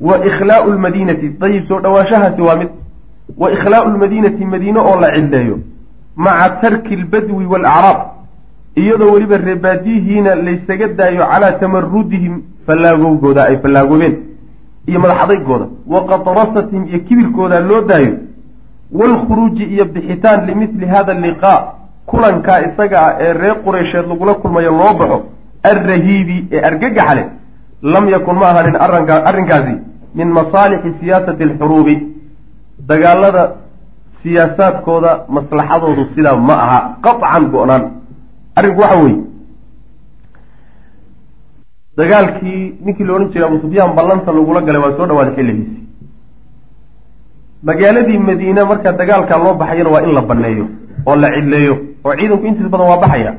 [0.00, 2.68] Wa ikhlaau lmadiinati dayib soo dhawaanshahaasi waa mid.
[3.36, 5.58] Wa ikhlaau lmadiinati madiine oo la cidleeyo
[6.16, 7.98] maca tarki albadwi waalacraab
[8.82, 12.34] iyadoo weliba reebaadiyihiina laysaga daayo calaa tamarudihim
[12.66, 14.14] fallaagowgooda ay fallaagoobeen
[14.86, 18.12] iyo madaxadaygooda wa qatrasatihim iyo kibirkooda loo daayo
[18.92, 21.60] waalkhuruuji iyo bixitaan limithli hada alliqaa
[22.10, 25.18] kulankaa isaga ah ee reer qureysheed lagula kulmayo loo baxo
[25.70, 27.26] alrahiibi ee argagaxa leh
[27.82, 28.76] lam yakun ma ahanin
[29.28, 29.74] arrinkaasi
[30.18, 31.96] min masaalixi siyaasati alxuruubi
[32.90, 33.42] dagaalada
[34.22, 37.82] siyaasaadkooda maslaxadoodu sidaa ma aha qaطcan go-naan.
[38.56, 39.20] Arrinku waxa weeye
[41.98, 45.80] dagaalkii ninkii la odhan jiray abu sufyaan ballanta lagula galay waa soo dhawaaday xilligiisi
[47.68, 50.66] magaaladii madiine marka dagaalkaa loo baxayana waa in la banneeyo
[51.06, 53.32] oo la cidleeyo oo ciidanku intiis badan waa baxaya.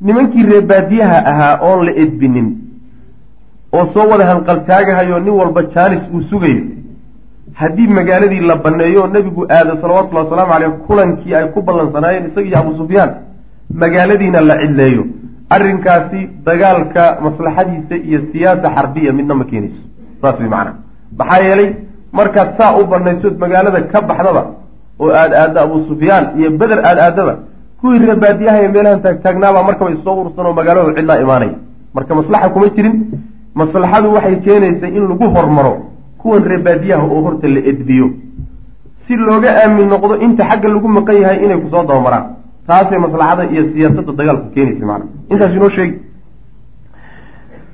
[0.00, 2.48] Nimankii reebaadiyaha ahaa oon la edbinin
[3.72, 6.62] oo soo wada hanqaltaagahayo nin walba jaanis uu sugayo.
[7.60, 12.76] Haddii magaaladii la banneeyo nebigu aado salawatullahi wasalaamu caleyh kulankii ay ku ballansanaayeen isagiiyo abu
[12.80, 13.10] sufyaan
[13.82, 15.04] magaaladiina la cidleeyo.
[15.54, 19.80] Arrinkaasi dagaalka maslaxadiisa iyo siyaasa xarbiya midna ma keenayso.
[20.22, 20.72] Saas way macana
[21.18, 21.68] maxaa yeelay
[22.12, 24.42] markaad saa u banaysood magaalada ka baxdaba
[25.02, 27.34] oo aada aadda abu sufyaan iyo beder aada aadaba
[27.80, 31.54] kuwii reebaadiyaha ee meelahan taagtaagnaabaa markaba issoo urursan oo magaalada cidlaa imaanaya.
[31.94, 32.94] Marka maslaxa kuma jirin.
[33.60, 35.72] Maslaxadu waxay keenaysay in lagu hormaro
[36.20, 38.06] kuwan reebaadiyaha oo horta la edbiyo.
[39.06, 42.26] Si looga aamin noqdo inta xagga lagu maqan yahay inay ku soo dabamaraan
[42.68, 45.96] taasay maslaxada iyo siyaasadda dagaalku keenaysa macana intaas inoo sheegi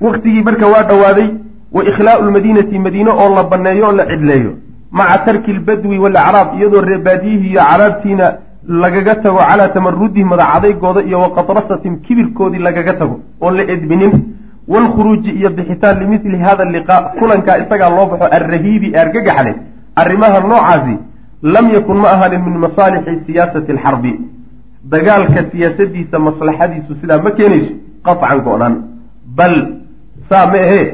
[0.01, 1.29] waktigii marka waa dhowaaday
[1.77, 4.53] wa ikhlaau lmadiinati madiine oo la banneeyo oo la cidleeyo
[4.91, 8.35] maca tarki lbadwi waalacraab iyadoo reebaadiyihii iyo caraabtiina
[8.69, 14.13] lagaga tago calaa tamarudihim madacadaygooda iyo wa qatrasatin kibirkoodii lagaga tago oon la edbinin
[14.69, 19.55] waalkhuruuji iyo bixitaan limithli hada liqaa kulankaa isagaa loo baxo alrahiibi ee argagaxle
[19.97, 20.97] arrimaha noocaasi
[21.43, 24.21] lam yakun ma ahaanin min masaalixi siyaasati alxarbi.
[24.85, 27.73] Dagaalka siyaasadiisa maslaxadiisu sidaa ma keenayso
[28.07, 28.75] qaطcan go-naan
[29.39, 29.55] bal
[30.31, 30.87] saa ma ahee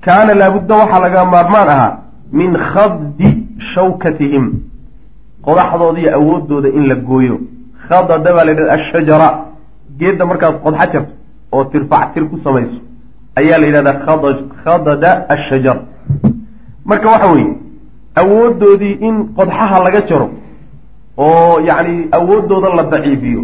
[0.00, 1.98] kaana laabudda waxaa laga maarmaan ahaa
[2.32, 3.37] min khaddi
[3.74, 4.44] shawkatihim
[5.46, 7.36] qodaxdooda iyo awooddooda in la gooyo.
[7.88, 9.28] Khadada baa la yidhahda ashajara
[9.98, 11.12] geedda markaad qodxa jarto
[11.52, 12.78] oo tirfac tir ku samayso
[13.40, 14.28] ayaa la yidhahdaa khada
[14.64, 15.76] khadada ashajar
[16.84, 17.52] marka waxa weeye
[18.20, 20.28] awooddoodii in qodxaha laga jaro
[21.16, 23.42] oo yacni awooddooda la daciifiyo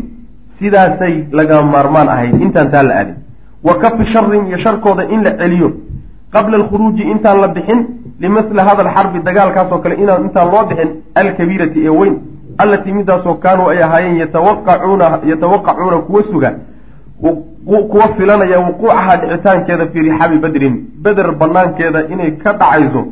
[0.59, 3.17] sidaasay laga maarmaan ahayd intaan taa la aadin.
[3.67, 5.69] Wa kafi sharin iyo sharkooda in la celiyo
[6.35, 7.81] qabla alkhuruuji intaan la bixin
[8.21, 10.91] limithli hada alxarbi dagaalkaasoo kale inaan intaan loo bixin
[11.21, 12.15] alkabiirati ee weyn
[12.63, 16.51] allatii midaasoo kaanuu ay ahaayeen yatawaqacuuna yatawaqacuuna kuwa suga
[17.91, 23.03] kuwa filanaya wuquucaha dhicitaankeeda fii rixaabi badrin beder banaankeeda inay ka dhacayso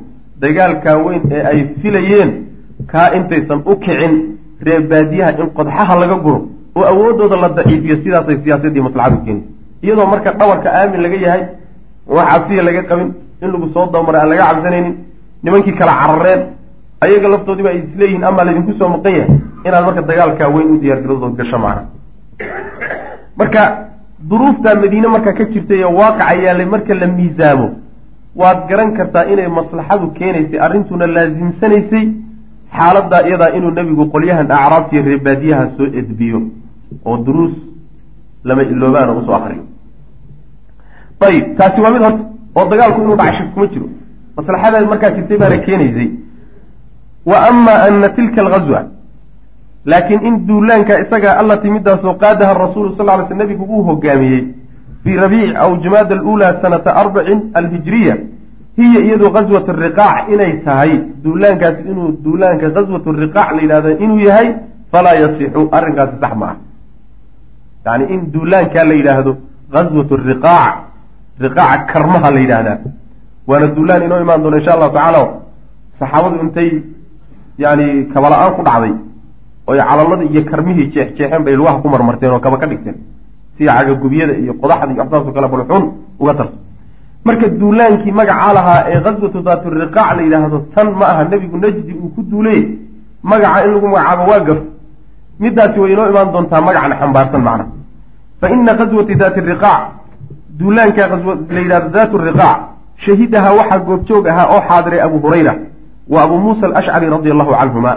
[0.41, 2.31] dagaalkaa weyn ee ay filayeen
[2.93, 4.15] kaa intaysan u kicin
[4.67, 6.41] reebaadiyaha in qodxaha laga guro
[6.77, 9.49] oo awooddooda la daciifiyo sidaasay siyaasadii maslaxadu keenaysa
[9.83, 11.43] iyadoo marka dhabarka aamin laga yahay
[12.17, 13.09] wax cabsiya laga qabin
[13.43, 14.95] in lagu soo dabamaray aan laga cabsanaynin
[15.45, 16.41] nimankii kala carareen.
[17.05, 19.37] Ayaga laftoodiiba ay isleeyihiin amaa laydinku soo maqan yahay
[19.67, 21.83] inaad marka dagaalkaa weyn u diyaargarodood gasho macna.
[23.39, 23.63] Marka
[24.31, 27.69] duruuftaa madiine marka ka jirtay ee waaqaca yaallay marka la miisaamo.
[28.41, 32.05] Waad garan kartaa inay maslaxadu keenaysay arrintuna laasimsanaysay
[32.77, 36.39] xaaladaa iyadaa inuu nebigu qolyahan acraabtiiyo reebaadiyaha soo edbiyo
[37.09, 37.55] oo duruus
[38.45, 39.65] lama iloobaana u soo akriyo
[41.27, 42.25] ayib taasi waa mid horta
[42.57, 43.89] oo dagaalku inuu dhacay shak kuma jiro.
[44.37, 46.11] Maslaxada markaa jirtay baana keenaysay.
[47.27, 48.85] Wa ama ana tilka alghazwa
[49.85, 54.45] laakiin in duulaanka isaga allatii midaasoo qaadaha rasuulu sal ly sl nabigu uu hogaamiyey
[55.05, 58.17] fii rabiic aw jumaada aluulaa sanata arbacin alhijriya
[58.77, 60.93] hiya iyadu ghaswat riqaac inay tahay.
[61.25, 64.55] Duulaankaasi inuu duulaanka ghaswat riqaac la yidhahdo inuu yahay
[64.93, 66.57] falaa yasixu arrinkaasi sax ma ah.
[67.87, 69.37] Yani in duulaankaa la yidhaahdo
[69.73, 70.92] ghaswat riqaac
[71.41, 72.79] riqaaca karmaha la yidhaahdaa.
[73.49, 75.23] Waana duulaan inoo imaan doona insha allahu tacaala
[76.01, 76.71] saxaabadu intay
[77.59, 78.93] yani kabala-aan ku dhacday
[79.67, 82.97] oy calalladii iyo karmihii jeexjeexeen bay lugaha ku marmarteen oo kaba ka dhigteen.
[83.59, 85.85] Sida cagagubyada iyo qodaxda iyo waxsaasoo kale balxuun
[86.21, 86.57] uga tarto
[87.25, 91.93] marka duulaankii magacaa lahaa ee ghaswatu daatu riqaac la yidhaahdo tan ma aha nebigu najdi
[92.03, 92.61] uu ku duulay
[93.23, 94.61] magaca in lagu magacaabo waa gaf.
[95.41, 97.65] Midaasi way inoo imaan doontaa magacna xambaarsan macna.
[98.41, 99.83] Fa ina ghaswati daati riqaac
[100.63, 101.03] duulaanka
[101.55, 102.59] la yidhahdo daatu riqaac
[103.05, 105.55] shahidaha waxaa goobjoog ahaa oo xaadiray abu hurayra
[106.13, 107.93] wa abu muusa alashcari radia allahu canhuma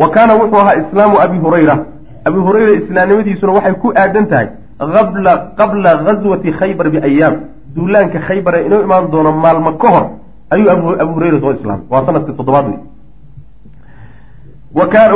[0.00, 1.76] wa kaana wuxuu ahaa islaamu abi hurayra.
[2.24, 4.48] Abi hurayra islaamnimadiisuna waxay ku aadan tahay
[4.78, 7.34] abla qabla ghaswati khaybar biayaam
[7.74, 10.04] duulaanka khaybar ee inoo imaan doono maalmo ka hor
[10.54, 10.70] ayuu
[11.04, 11.86] abu hurayra soo islaamay.
[11.90, 12.78] Waa sannadkii toddobaad wey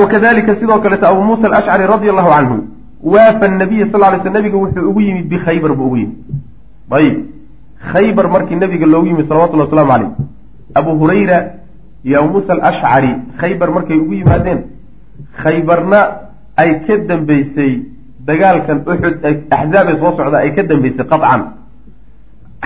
[0.01, 2.57] wakadalika sidoo kaleeto abu muusa alashcari radia allahu canhu
[3.03, 6.17] waafa nabiya sal lay sl nabiga wuxuu ugu yimid bikhaybar buu ugu yimid
[6.91, 7.17] ayib
[7.93, 10.11] khaybar markii nabiga loogu yimid salawatulli waslamu caleyh
[10.75, 11.39] abu hurayra
[12.05, 13.11] iyo abu muusa alashcari
[13.41, 14.61] khaybar markay ugu yimaadeen
[15.43, 16.01] khaybarna
[16.57, 17.73] ay ka dambeysay
[18.27, 19.15] dagaalkan uxud
[19.51, 21.43] axzaabee soo socda ay ka dambeysay qaطcan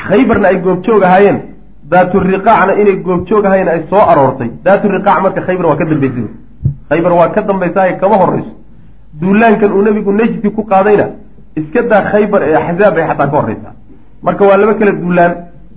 [0.09, 1.39] khaybarna ay goobjoog ahaayeen.
[1.91, 4.51] Daaturiqaacna inay goobjoog ahayen ay soo aroortay.
[4.65, 6.27] Daaturiqaac marka khaybar waa ka dambeysay.
[6.91, 8.53] Khaybar waa ka dambaysaay kama horeyso
[9.21, 11.07] duulaankan uu nebigu najdi ku qaadayna
[11.57, 13.75] iska daa khaybar ee axzaab bay xataa ka horeysaa
[14.23, 15.35] marka waa laba kala duulaan.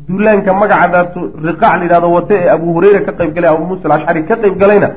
[0.07, 3.85] Duulaanka magaca daatu riqaac la yidhahdo wate ee abu hureyra ka qayb galay abu muusa
[3.87, 4.89] alashcari ka qayb galayna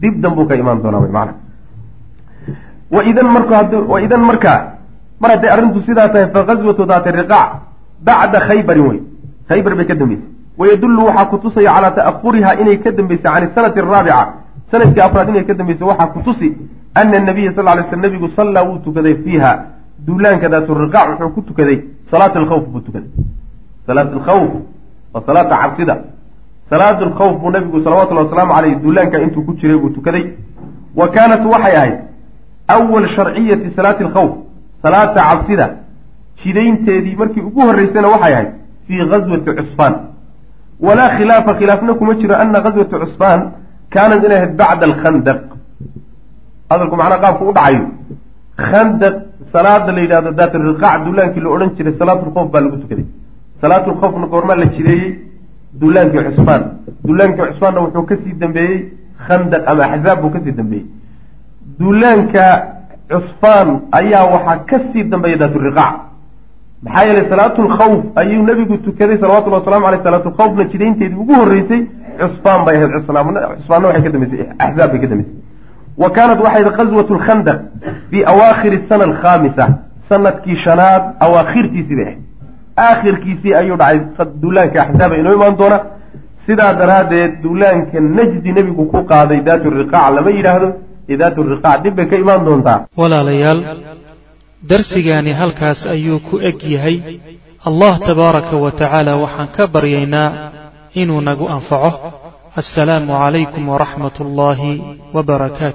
[0.00, 1.32] dib danbuu ka imaan doonaa wy maana
[2.90, 3.50] waidan mark
[3.88, 4.58] waidan markaa
[5.20, 7.50] mar hadday arrintu sidaa tahay fa ghaswatu daati riqaac
[8.06, 9.00] bacda khaybarin wey
[9.48, 10.28] khaybar bay ka dambeysay.
[10.58, 14.26] Wayadullu waxaa kutusaya calaa ta'ahuriha inay ka dambeysay can isanati araabica
[14.70, 16.48] sannadkii afraad inay ka dambeysay waxaa kutusi
[16.94, 19.52] ana nabiya sal lay sl nabigu sallaa wuu tukaday fiiha.
[20.06, 21.78] Duulaanka daatu riqaac wuxuu ku tukaday
[22.12, 23.10] salaat alkhawf buu tukaday
[23.86, 24.50] salaat alkhawf
[25.14, 25.94] waa salaata cabsida
[26.70, 30.24] salaat alkhawf buu nabigu salawatullahi wasalaamu caleyh duulaanka intuu ku jiray buu tukaday
[31.00, 31.96] wa kaanat waxay ahayd
[32.76, 34.32] awal sharciyati salaati alkhawf
[34.84, 35.66] salaata cabsida
[36.42, 38.50] jidaynteedii markii ugu horreysayna waxay ahayd
[38.86, 39.94] fii ghaswati cusfaan
[40.86, 43.40] walaa khilaafa khilaafna kuma jiro ana ghaswata cusfaan
[43.94, 45.40] kaanat inay ahayd bacda alkhandaq
[46.70, 47.84] hadalku macnaa qaabku u dhacayo
[48.56, 49.14] khandaq
[49.52, 53.06] salaada la yidhahdo daat riqaac duulaankii la odhan jiray salaatulkhawf baa lagu tukaday
[53.60, 55.18] salaatulkhawfna goormaa la jideeyey
[55.80, 56.62] duulaankii cusfaan
[57.06, 58.78] duulaankii cusfaanna wuxuu ka sii dambeeyey
[59.26, 60.86] khandaq ama axzaab buu ka sii dambeeyey
[61.78, 62.44] duulaanka
[63.12, 63.68] cusfaan
[64.00, 65.94] ayaa waxaa ka sii dambeeya daaturiqaac
[66.84, 71.82] maxaa yeelay salaatulkhawf ayuu nebigu tukaday salawatullhi wasalamu aleyh salaatulkhawfna jidaynteedii ugu horreysay
[72.20, 75.36] cusfaan bay ahayd cusfaanna waxay ka dambeysay axzaab bay ka dambeysay
[75.96, 77.58] wa kaanat waxay ahayd qaswatu lkhandaq
[78.10, 79.64] fii awaakhiri sana alkhaamisa.
[80.08, 82.20] Sanadkii shanaad awaakhirtiisii bay ahayd
[82.76, 84.00] aakhirkiisii ayuu dhacay.
[84.42, 85.78] Duulaanka axzaaba inoo imaan doona.
[86.46, 90.68] Sidaa daraaddeed duulaanka najdi nebigu ku qaaday daatu riqaac lama yidhaahdo.
[91.10, 92.78] Ee daatu riqaac dib bay ka imaan doontaa.
[93.00, 93.60] Walaalayaal
[94.70, 96.96] darsigaani halkaas ayuu ku eg yahay.
[97.68, 100.28] Allah tabaaraka wa tacaala waxaan ka baryaynaa
[101.00, 101.90] inuu nagu anfaco.
[102.60, 104.72] Assalaamu calaykum waraxmat ullaahi
[105.14, 105.70] wbarakaatu